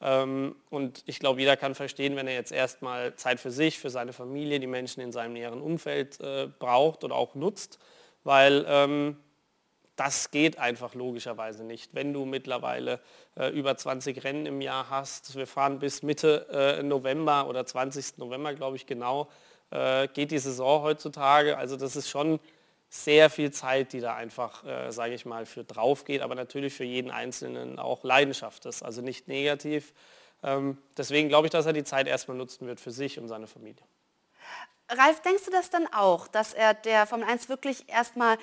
[0.00, 3.90] Ähm, und ich glaube, jeder kann verstehen, wenn er jetzt erstmal Zeit für sich, für
[3.90, 7.78] seine Familie, die Menschen in seinem näheren Umfeld äh, braucht oder auch nutzt,
[8.24, 9.16] weil ähm,
[9.96, 11.94] das geht einfach logischerweise nicht.
[11.94, 13.00] Wenn du mittlerweile
[13.36, 18.18] äh, über 20 Rennen im Jahr hast, wir fahren bis Mitte äh, November oder 20.
[18.18, 19.28] November, glaube ich genau,
[20.14, 21.58] geht die Saison heutzutage.
[21.58, 22.40] Also das ist schon
[22.90, 26.74] sehr viel Zeit, die da einfach, äh, sage ich mal, für drauf geht, aber natürlich
[26.74, 29.92] für jeden Einzelnen auch Leidenschaft ist, also nicht negativ.
[30.42, 33.46] Ähm, deswegen glaube ich, dass er die Zeit erstmal nutzen wird für sich und seine
[33.46, 33.82] Familie.
[34.90, 38.38] Ralf, denkst du das dann auch, dass er der Formel 1 wirklich erstmal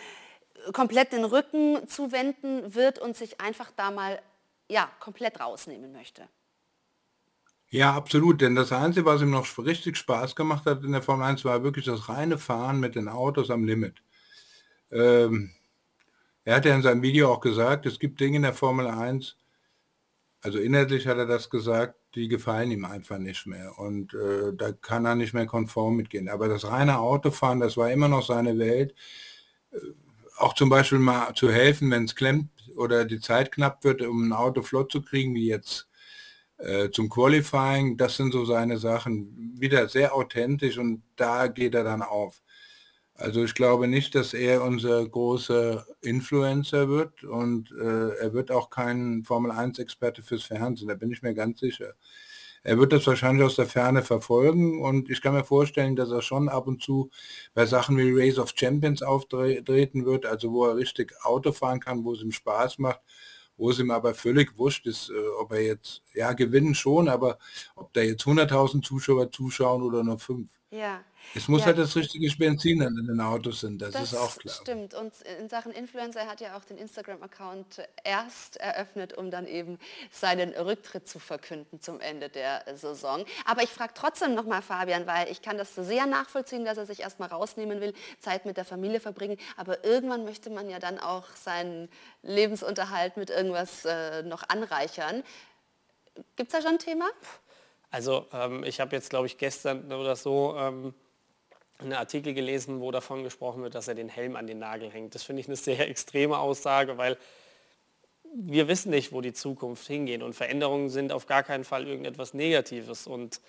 [0.73, 4.21] komplett den Rücken zuwenden wird und sich einfach da mal
[4.69, 6.27] ja, komplett rausnehmen möchte?
[7.69, 11.25] Ja, absolut, denn das Einzige, was ihm noch richtig Spaß gemacht hat in der Formel
[11.25, 14.01] 1, war wirklich das reine Fahren mit den Autos am Limit.
[14.95, 15.51] Ähm,
[16.45, 19.35] er hat ja in seinem Video auch gesagt, es gibt Dinge in der Formel 1,
[20.41, 23.77] also inhaltlich hat er das gesagt, die gefallen ihm einfach nicht mehr.
[23.79, 26.29] Und äh, da kann er nicht mehr konform mitgehen.
[26.29, 28.93] Aber das reine Autofahren, das war immer noch seine Welt.
[29.71, 29.79] Äh,
[30.37, 34.27] auch zum Beispiel mal zu helfen, wenn es klemmt oder die Zeit knapp wird, um
[34.27, 35.87] ein Auto flott zu kriegen, wie jetzt
[36.57, 39.55] äh, zum Qualifying, das sind so seine Sachen.
[39.57, 42.41] Wieder sehr authentisch und da geht er dann auf.
[43.17, 48.69] Also ich glaube nicht, dass er unser großer Influencer wird und äh, er wird auch
[48.69, 51.93] kein Formel-1-Experte fürs Fernsehen, da bin ich mir ganz sicher.
[52.63, 56.21] Er wird das wahrscheinlich aus der Ferne verfolgen und ich kann mir vorstellen, dass er
[56.21, 57.09] schon ab und zu
[57.53, 62.03] bei Sachen wie Race of Champions auftreten wird, also wo er richtig Auto fahren kann,
[62.03, 62.99] wo es ihm Spaß macht,
[63.57, 67.37] wo es ihm aber völlig wurscht ist, äh, ob er jetzt, ja, gewinnen schon, aber
[67.75, 70.49] ob da jetzt 100.000 Zuschauer zuschauen oder nur fünf.
[70.75, 71.03] Ja.
[71.33, 71.67] Es muss ja.
[71.67, 74.53] halt das richtige Benzin in den Autos sind, das, Das ist auch klar.
[74.53, 74.93] stimmt.
[74.93, 79.79] Und in Sachen Influencer er hat ja auch den Instagram-Account erst eröffnet, um dann eben
[80.11, 83.25] seinen Rücktritt zu verkünden zum Ende der Saison.
[83.45, 86.99] Aber ich frage trotzdem nochmal Fabian, weil ich kann das sehr nachvollziehen, dass er sich
[86.99, 89.37] erstmal rausnehmen will, Zeit mit der Familie verbringen.
[89.55, 91.89] Aber irgendwann möchte man ja dann auch seinen
[92.21, 95.23] Lebensunterhalt mit irgendwas äh, noch anreichern.
[96.35, 97.05] Gibt es da schon ein Thema?
[97.95, 100.93] Also ähm, ich habe jetzt, glaube ich, gestern oder so ähm,
[101.77, 105.15] einen Artikel gelesen, wo davon gesprochen wird, dass er den Helm an den Nagel hängt.
[105.15, 107.17] Das finde ich eine sehr extreme Aussage, weil
[108.33, 112.33] wir wissen nicht, wo die Zukunft hingeht und Veränderungen sind auf gar keinen Fall irgendetwas
[112.33, 113.39] Negatives und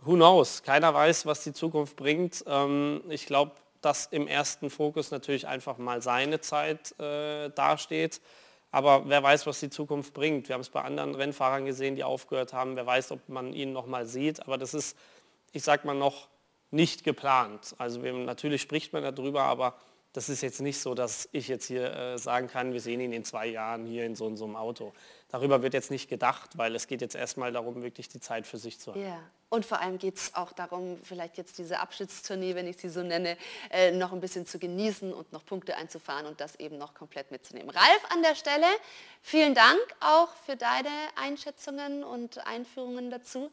[0.00, 2.44] who knows, keiner weiß, was die Zukunft bringt.
[2.46, 8.20] Ähm, ich glaube, dass im ersten Fokus natürlich einfach mal seine Zeit äh, dasteht,
[8.70, 10.48] aber wer weiß, was die Zukunft bringt.
[10.48, 13.72] Wir haben es bei anderen Rennfahrern gesehen, die aufgehört haben, wer weiß, ob man ihn
[13.72, 14.96] noch mal sieht, aber das ist,
[15.52, 16.28] ich sag mal, noch
[16.70, 17.74] nicht geplant.
[17.78, 19.74] Also natürlich spricht man darüber, aber
[20.12, 23.12] das ist jetzt nicht so, dass ich jetzt hier äh, sagen kann, wir sehen ihn
[23.12, 24.92] in zwei Jahren hier in so, in so einem Auto.
[25.30, 28.58] Darüber wird jetzt nicht gedacht, weil es geht jetzt erstmal darum, wirklich die Zeit für
[28.58, 29.00] sich zu haben.
[29.00, 32.88] Ja, und vor allem geht es auch darum, vielleicht jetzt diese Abschiedstournee, wenn ich sie
[32.88, 33.36] so nenne,
[33.70, 37.30] äh, noch ein bisschen zu genießen und noch Punkte einzufahren und das eben noch komplett
[37.30, 37.70] mitzunehmen.
[37.70, 38.66] Ralf an der Stelle,
[39.22, 43.50] vielen Dank auch für deine Einschätzungen und Einführungen dazu.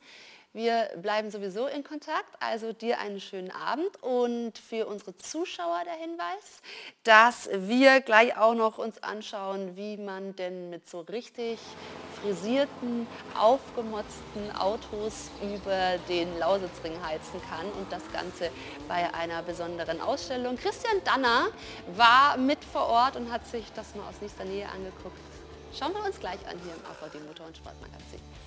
[0.57, 5.93] Wir bleiben sowieso in Kontakt, also dir einen schönen Abend und für unsere Zuschauer der
[5.93, 6.63] Hinweis,
[7.03, 11.59] dass wir gleich auch noch uns anschauen, wie man denn mit so richtig
[12.19, 13.05] frisierten,
[13.39, 18.49] aufgemotzten Autos über den Lausitzring heizen kann und das Ganze
[18.87, 20.57] bei einer besonderen Ausstellung.
[20.57, 21.49] Christian Danner
[21.95, 25.19] war mit vor Ort und hat sich das mal aus nächster Nähe angeguckt.
[25.77, 28.46] Schauen wir uns gleich an hier im AVD Motor- und Sportmagazin.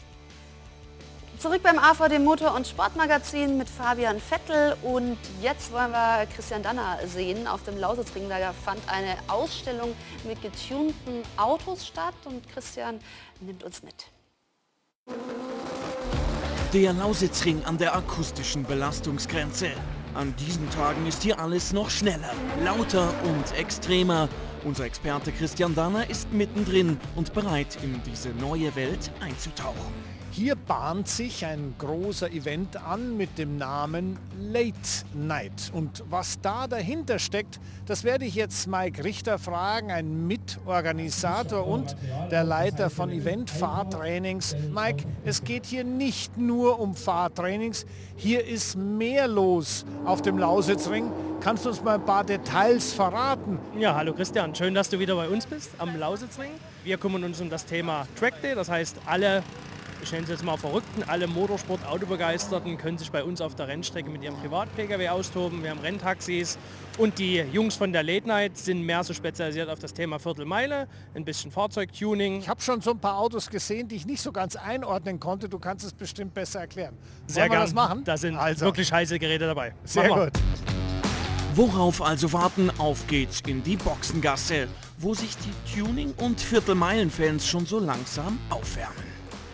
[1.41, 6.99] Zurück beim AVD Motor- und Sportmagazin mit Fabian Vettel und jetzt wollen wir Christian Danner
[7.07, 7.47] sehen.
[7.47, 12.99] Auf dem Lausitzring da fand eine Ausstellung mit getunten Autos statt und Christian
[13.39, 14.05] nimmt uns mit.
[16.73, 19.71] Der Lausitzring an der akustischen Belastungsgrenze.
[20.13, 24.29] An diesen Tagen ist hier alles noch schneller, lauter und extremer.
[24.63, 30.10] Unser Experte Christian Danner ist mittendrin und bereit, in diese neue Welt einzutauchen.
[30.33, 35.71] Hier bahnt sich ein großer Event an mit dem Namen Late Night.
[35.73, 41.97] Und was da dahinter steckt, das werde ich jetzt Mike Richter fragen, ein Mitorganisator und
[42.31, 44.55] der Leiter von Event Fahrtrainings.
[44.73, 51.11] Mike, es geht hier nicht nur um Fahrtrainings, hier ist mehr los auf dem Lausitzring.
[51.41, 53.59] Kannst du uns mal ein paar Details verraten?
[53.77, 56.51] Ja, hallo Christian, schön, dass du wieder bei uns bist am Lausitzring.
[56.85, 59.43] Wir kümmern uns um das Thema Track Day, das heißt alle
[60.01, 64.09] ich nenne es jetzt mal Verrückten, alle Motorsport-Autobegeisterten können sich bei uns auf der Rennstrecke
[64.09, 65.63] mit ihrem Privat-Pkw austoben.
[65.63, 66.57] Wir haben Renntaxis
[66.97, 70.87] und die Jungs von der Late Night sind mehr so spezialisiert auf das Thema Viertelmeile,
[71.13, 72.39] ein bisschen Fahrzeugtuning.
[72.39, 75.47] Ich habe schon so ein paar Autos gesehen, die ich nicht so ganz einordnen konnte.
[75.49, 76.97] Du kannst es bestimmt besser erklären.
[77.27, 77.61] Sehr Wollen wir gern.
[77.65, 78.03] das machen?
[78.03, 78.65] Da sind Also.
[78.65, 79.73] wirklich heiße Geräte dabei.
[79.83, 80.25] Sehr Machen wir.
[80.25, 80.39] gut.
[81.53, 82.71] Worauf also warten?
[82.77, 89.10] Auf geht's in die Boxengasse, wo sich die Tuning- und Viertelmeilen-Fans schon so langsam aufwärmen.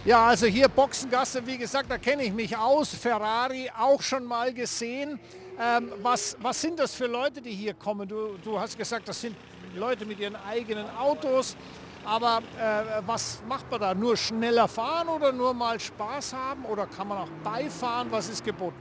[0.07, 2.95] Ja, also hier Boxengasse, wie gesagt, da kenne ich mich aus.
[2.95, 5.19] Ferrari auch schon mal gesehen.
[5.61, 8.07] Ähm, was, was sind das für Leute, die hier kommen?
[8.07, 9.35] Du, du hast gesagt, das sind
[9.75, 11.57] Leute mit ihren eigenen Autos.
[12.05, 13.93] Aber äh, was macht man da?
[13.93, 16.63] Nur schneller fahren oder nur mal Spaß haben?
[16.63, 18.07] Oder kann man auch beifahren?
[18.09, 18.77] Was ist geboten?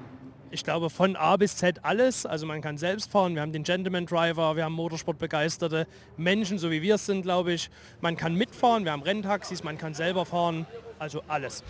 [0.53, 2.25] Ich glaube von A bis Z alles.
[2.25, 3.35] Also man kann selbst fahren.
[3.35, 7.53] Wir haben den Gentleman Driver, wir haben Motorsportbegeisterte Menschen, so wie wir es sind, glaube
[7.53, 7.69] ich.
[8.01, 10.67] Man kann mitfahren, wir haben Renntaxis, man kann selber fahren.
[10.99, 11.63] Also alles.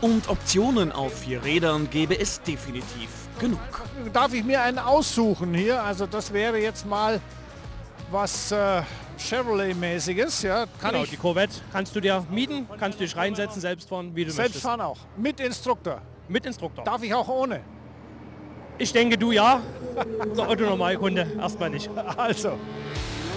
[0.00, 3.08] Und Optionen auf vier Rädern gäbe es definitiv
[3.38, 3.60] genug.
[4.12, 5.82] Darf ich mir einen aussuchen hier?
[5.82, 7.20] Also das wäre jetzt mal
[8.10, 8.82] was äh,
[9.18, 10.42] Chevrolet-mäßiges.
[10.42, 13.88] Ja, kann genau, ich die Corvette kannst du dir mieten, kannst du dich reinsetzen, selbst
[13.88, 14.64] fahren, wie du selbst möchtest.
[14.64, 14.98] fahren auch.
[15.16, 16.00] Mit Instruktor.
[16.28, 16.84] Mit Instruktor.
[16.84, 17.60] Darf ich auch ohne?
[18.78, 19.60] Ich denke du ja.
[20.36, 21.90] Der Otto-Normalkunde erstmal nicht.
[22.16, 22.58] Also.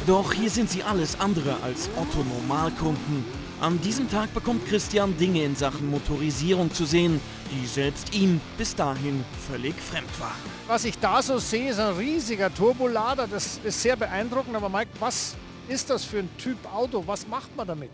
[0.08, 3.45] Doch hier sind sie alles andere als Otto-Normalkunden.
[3.62, 8.76] An diesem Tag bekommt Christian Dinge in Sachen Motorisierung zu sehen, die selbst ihm bis
[8.76, 10.36] dahin völlig fremd waren.
[10.68, 13.28] Was ich da so sehe, ist ein riesiger Turbolader.
[13.28, 14.58] Das ist sehr beeindruckend.
[14.58, 15.36] Aber Mike, was
[15.70, 17.02] ist das für ein Typ Auto?
[17.08, 17.92] Was macht man damit?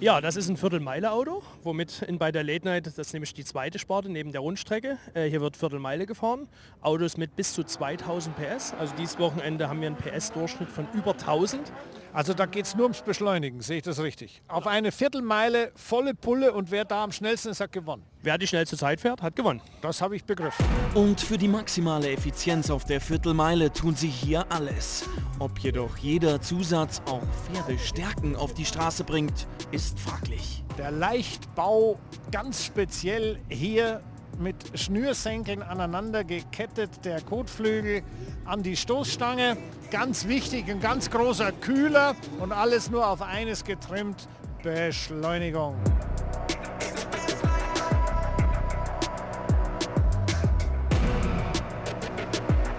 [0.00, 3.44] Ja, das ist ein Viertelmeile-Auto, womit in, bei der Late Night, das ist nämlich die
[3.44, 6.46] zweite Sparte neben der Rundstrecke, äh, hier wird Viertelmeile gefahren.
[6.82, 11.14] Autos mit bis zu 2000 PS, also dieses Wochenende haben wir einen PS-Durchschnitt von über
[11.14, 11.72] 1000.
[12.12, 14.42] Also da geht es nur ums Beschleunigen, sehe ich das richtig?
[14.48, 18.02] Auf eine Viertelmeile volle Pulle und wer da am schnellsten ist, hat gewonnen.
[18.22, 19.60] Wer die schnellste Zeit fährt, hat gewonnen.
[19.80, 20.64] Das habe ich begriffen.
[20.94, 25.08] Und für die maximale Effizienz auf der Viertelmeile tun sie hier alles.
[25.38, 30.64] Ob jedoch jeder Zusatz auch Pferdestärken auf die Straße bringt, ist fraglich.
[30.78, 31.98] Der Leichtbau
[32.30, 34.02] ganz speziell hier
[34.38, 38.02] mit Schnürsenkeln aneinander gekettet, der Kotflügel
[38.44, 39.56] an die Stoßstange.
[39.90, 44.28] Ganz wichtig, ein ganz großer Kühler und alles nur auf eines getrimmt,
[44.62, 45.76] Beschleunigung.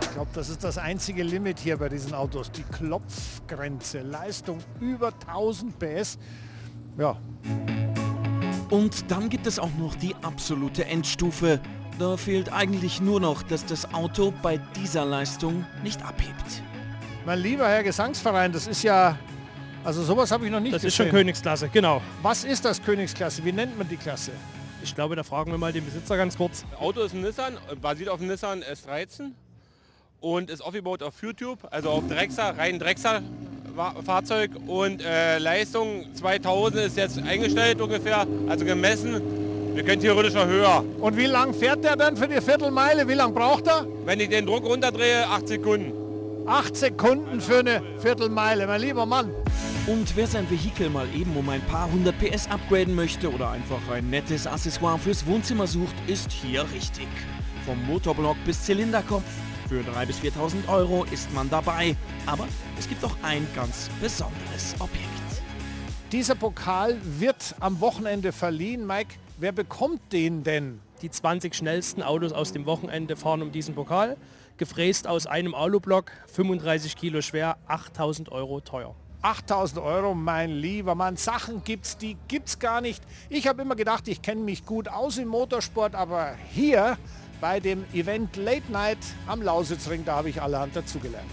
[0.02, 2.52] Ich glaube, das ist das einzige Limit hier bei diesen Autos.
[2.52, 6.18] Die Klopfgrenze, Leistung über 1000 PS.
[6.98, 7.18] Ja,
[8.70, 11.60] und dann gibt es auch noch die absolute Endstufe.
[11.98, 16.64] Da fehlt eigentlich nur noch, dass das Auto bei dieser Leistung nicht abhebt.
[17.26, 19.18] Mein lieber Herr Gesangsverein, das ist ja,
[19.84, 20.88] also sowas habe ich noch nicht Das gesehen.
[20.88, 22.02] ist schon Königsklasse, genau.
[22.22, 23.44] Was ist das Königsklasse?
[23.44, 24.32] Wie nennt man die Klasse?
[24.82, 26.64] Ich glaube, da fragen wir mal den Besitzer ganz kurz.
[26.72, 29.32] Das Auto ist ein Nissan, basiert auf dem Nissan S13
[30.22, 33.22] und ist aufgebaut auf YouTube, also auf Drexler, rein Drexler
[34.06, 39.22] Fahrzeug und äh, Leistung 2000 ist jetzt eingestellt ungefähr, also gemessen.
[39.74, 40.84] Wir können theoretisch noch höher.
[41.00, 43.08] Und wie lang fährt der dann für die Viertelmeile?
[43.08, 43.86] Wie lang braucht er?
[44.04, 45.94] Wenn ich den Druck runterdrehe, 8 Sekunden.
[46.46, 49.32] 8 Sekunden für eine Viertelmeile, mein lieber Mann.
[49.88, 53.80] Und wer sein Vehikel mal eben um ein paar hundert PS upgraden möchte oder einfach
[53.94, 57.08] ein nettes Accessoire fürs Wohnzimmer sucht, ist hier richtig.
[57.66, 59.24] Vom Motorblock bis Zylinderkopf.
[59.70, 61.96] Für 3.000 bis 4.000 Euro ist man dabei.
[62.26, 62.48] Aber
[62.80, 65.06] es gibt auch ein ganz besonderes Objekt.
[66.12, 68.88] Dieser Pokal wird am Wochenende verliehen.
[68.88, 70.80] Mike, wer bekommt den denn?
[71.04, 74.18] Die 20 schnellsten Autos aus dem Wochenende fahren um diesen Pokal.
[74.58, 78.96] Gefräst aus einem Alublock, 35 Kilo schwer, 8000 Euro teuer.
[79.22, 81.16] 8000 Euro, mein lieber Mann.
[81.16, 83.04] Sachen gibt's, die gibt's gar nicht.
[83.30, 86.98] Ich habe immer gedacht, ich kenne mich gut aus im Motorsport, aber hier
[87.42, 91.30] bei dem Event Late Night am Lausitzring, da habe ich allerhand dazugelernt.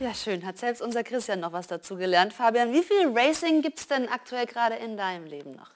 [0.00, 0.44] Ja, schön.
[0.44, 2.32] Hat selbst unser Christian noch was dazu gelernt.
[2.34, 5.70] Fabian, wie viel Racing gibt es denn aktuell gerade in deinem Leben noch?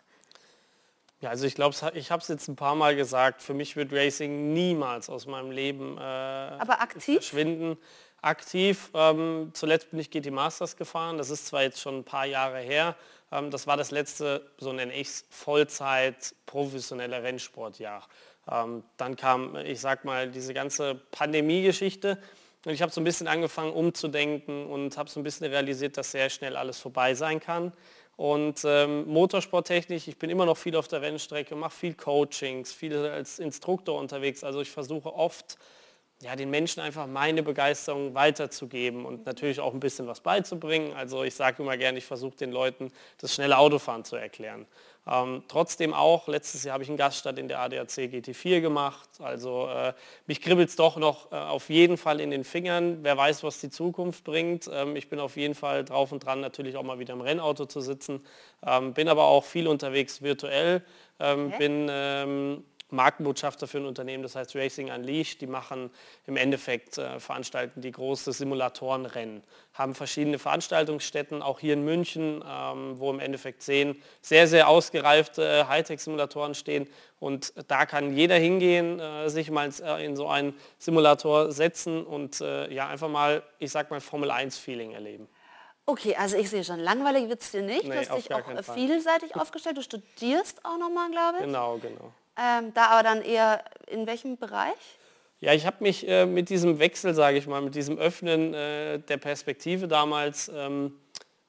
[1.21, 3.93] Ja, also ich glaube, ich habe es jetzt ein paar Mal gesagt, für mich wird
[3.93, 7.17] Racing niemals aus meinem Leben äh, Aber aktiv?
[7.17, 7.77] verschwinden.
[8.21, 12.27] Aktiv, ähm, zuletzt bin ich GT Masters gefahren, das ist zwar jetzt schon ein paar
[12.27, 12.97] Jahre her,
[13.31, 18.07] ähm, das war das letzte, so nenne ich es, Vollzeit professionelle Rennsportjahr.
[18.51, 22.19] Ähm, dann kam, ich sag mal, diese ganze Pandemie-Geschichte
[22.65, 26.11] und ich habe so ein bisschen angefangen umzudenken und habe so ein bisschen realisiert, dass
[26.11, 27.73] sehr schnell alles vorbei sein kann.
[28.17, 32.97] Und ähm, Motorsporttechnisch, ich bin immer noch viel auf der Rennstrecke, mache viel Coachings, viel
[32.97, 34.43] als Instruktor unterwegs.
[34.43, 35.57] Also ich versuche oft,
[36.21, 40.93] ja, den Menschen einfach meine Begeisterung weiterzugeben und natürlich auch ein bisschen was beizubringen.
[40.95, 44.67] Also ich sage immer gerne, ich versuche den Leuten das schnelle Autofahren zu erklären.
[45.07, 49.09] Ähm, trotzdem auch, letztes Jahr habe ich einen Gaststart in der ADAC GT4 gemacht.
[49.21, 49.95] Also äh,
[50.27, 52.99] mich kribbelt es doch noch äh, auf jeden Fall in den Fingern.
[53.03, 54.69] Wer weiß, was die Zukunft bringt.
[54.73, 57.65] Ähm, ich bin auf jeden Fall drauf und dran, natürlich auch mal wieder im Rennauto
[57.67, 58.27] zu sitzen.
[58.67, 60.83] Ähm, bin aber auch viel unterwegs virtuell.
[61.21, 61.59] Ähm, Okay.
[61.59, 65.41] Bin ähm, Markenbotschafter für ein Unternehmen, das heißt Racing Unleashed.
[65.41, 65.91] Die machen
[66.27, 69.43] im Endeffekt, äh, veranstalten die große Simulatorenrennen,
[69.75, 75.45] haben verschiedene Veranstaltungsstätten, auch hier in München, ähm, wo im Endeffekt sehen, sehr, sehr ausgereifte
[75.45, 76.89] äh, Hightech-Simulatoren stehen.
[77.21, 82.41] Und da kann jeder hingehen, äh, sich mal äh, in so einen Simulator setzen und
[82.41, 85.29] äh, ja einfach mal, ich sag mal, Formel 1-Feeling erleben.
[85.89, 87.85] Okay, also ich sehe schon, langweilig wird es dir nicht.
[87.85, 89.79] Nee, du hast dich auch äh, vielseitig aufgestellt.
[89.79, 91.45] Du studierst auch nochmal, glaube ich.
[91.45, 92.13] Genau, genau.
[92.39, 94.77] Ähm, da aber dann eher in welchem Bereich?
[95.41, 98.99] Ja, ich habe mich äh, mit diesem Wechsel, sage ich mal, mit diesem Öffnen äh,
[98.99, 100.99] der Perspektive damals ähm,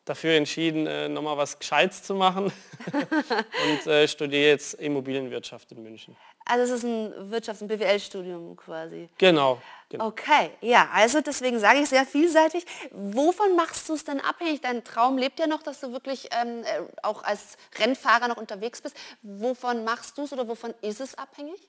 [0.05, 2.51] dafür entschieden, äh, nochmal was Gescheites zu machen
[3.71, 6.15] und äh, studiere jetzt Immobilienwirtschaft in München.
[6.49, 9.07] Also es ist ein Wirtschafts- und BWL-Studium quasi.
[9.19, 10.07] Genau, genau.
[10.07, 12.65] Okay, ja, also deswegen sage ich sehr vielseitig.
[12.91, 14.59] Wovon machst du es denn abhängig?
[14.61, 18.81] Dein Traum lebt ja noch, dass du wirklich ähm, äh, auch als Rennfahrer noch unterwegs
[18.81, 18.97] bist.
[19.21, 21.59] Wovon machst du es oder wovon ist es abhängig?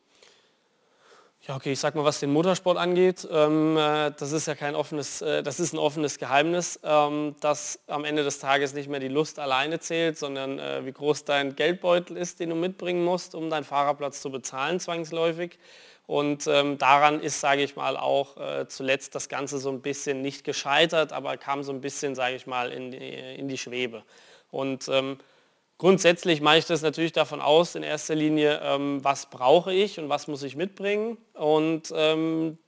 [1.49, 4.75] Ja, okay, ich sag mal, was den Motorsport angeht, ähm, äh, das ist ja kein
[4.75, 9.01] offenes, äh, das ist ein offenes Geheimnis, ähm, dass am Ende des Tages nicht mehr
[9.01, 13.35] die Lust alleine zählt, sondern äh, wie groß dein Geldbeutel ist, den du mitbringen musst,
[13.35, 15.59] um deinen Fahrerplatz zu bezahlen, zwangsläufig.
[16.07, 20.21] Und ähm, daran ist, sage ich mal, auch äh, zuletzt das Ganze so ein bisschen
[20.21, 24.03] nicht gescheitert, aber kam so ein bisschen, sage ich mal, in die, in die Schwebe.
[24.51, 25.17] Und ähm,
[25.81, 30.11] Grundsätzlich mache ich das natürlich davon aus, in erster Linie, ähm, was brauche ich und
[30.11, 31.17] was muss ich mitbringen.
[31.33, 32.59] Und ähm,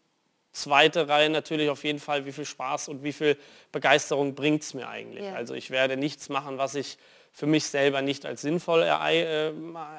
[0.52, 3.36] zweite Reihe natürlich auf jeden Fall, wie viel Spaß und wie viel
[3.70, 5.26] Begeisterung bringt es mir eigentlich.
[5.26, 5.34] Ja.
[5.34, 6.96] Also ich werde nichts machen, was ich
[7.32, 9.52] für mich selber nicht als sinnvoll äh,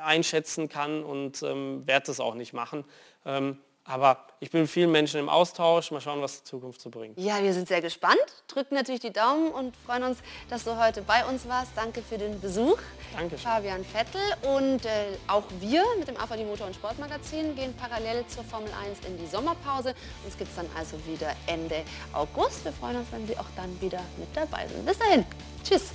[0.04, 2.84] einschätzen kann und ähm, werde das auch nicht machen.
[3.28, 5.92] Ähm, aber ich bin mit vielen Menschen im Austausch.
[5.92, 7.18] Mal schauen, was die Zukunft so bringt.
[7.18, 8.18] Ja, wir sind sehr gespannt,
[8.48, 10.20] drücken natürlich die Daumen und freuen uns,
[10.50, 11.72] dass du heute bei uns warst.
[11.76, 12.78] Danke für den Besuch.
[13.16, 13.38] Danke.
[13.38, 14.22] Fabian Vettel.
[14.56, 19.06] Und äh, auch wir mit dem AVD Motor- und Sportmagazin gehen parallel zur Formel 1
[19.06, 19.94] in die Sommerpause.
[20.26, 22.64] Uns gibt es dann also wieder Ende August.
[22.64, 24.86] Wir freuen uns, wenn Sie auch dann wieder mit dabei sind.
[24.86, 25.26] Bis dahin.
[25.64, 25.92] Tschüss.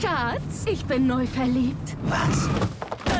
[0.00, 1.96] Schatz, ich bin neu verliebt.
[2.04, 2.48] Was?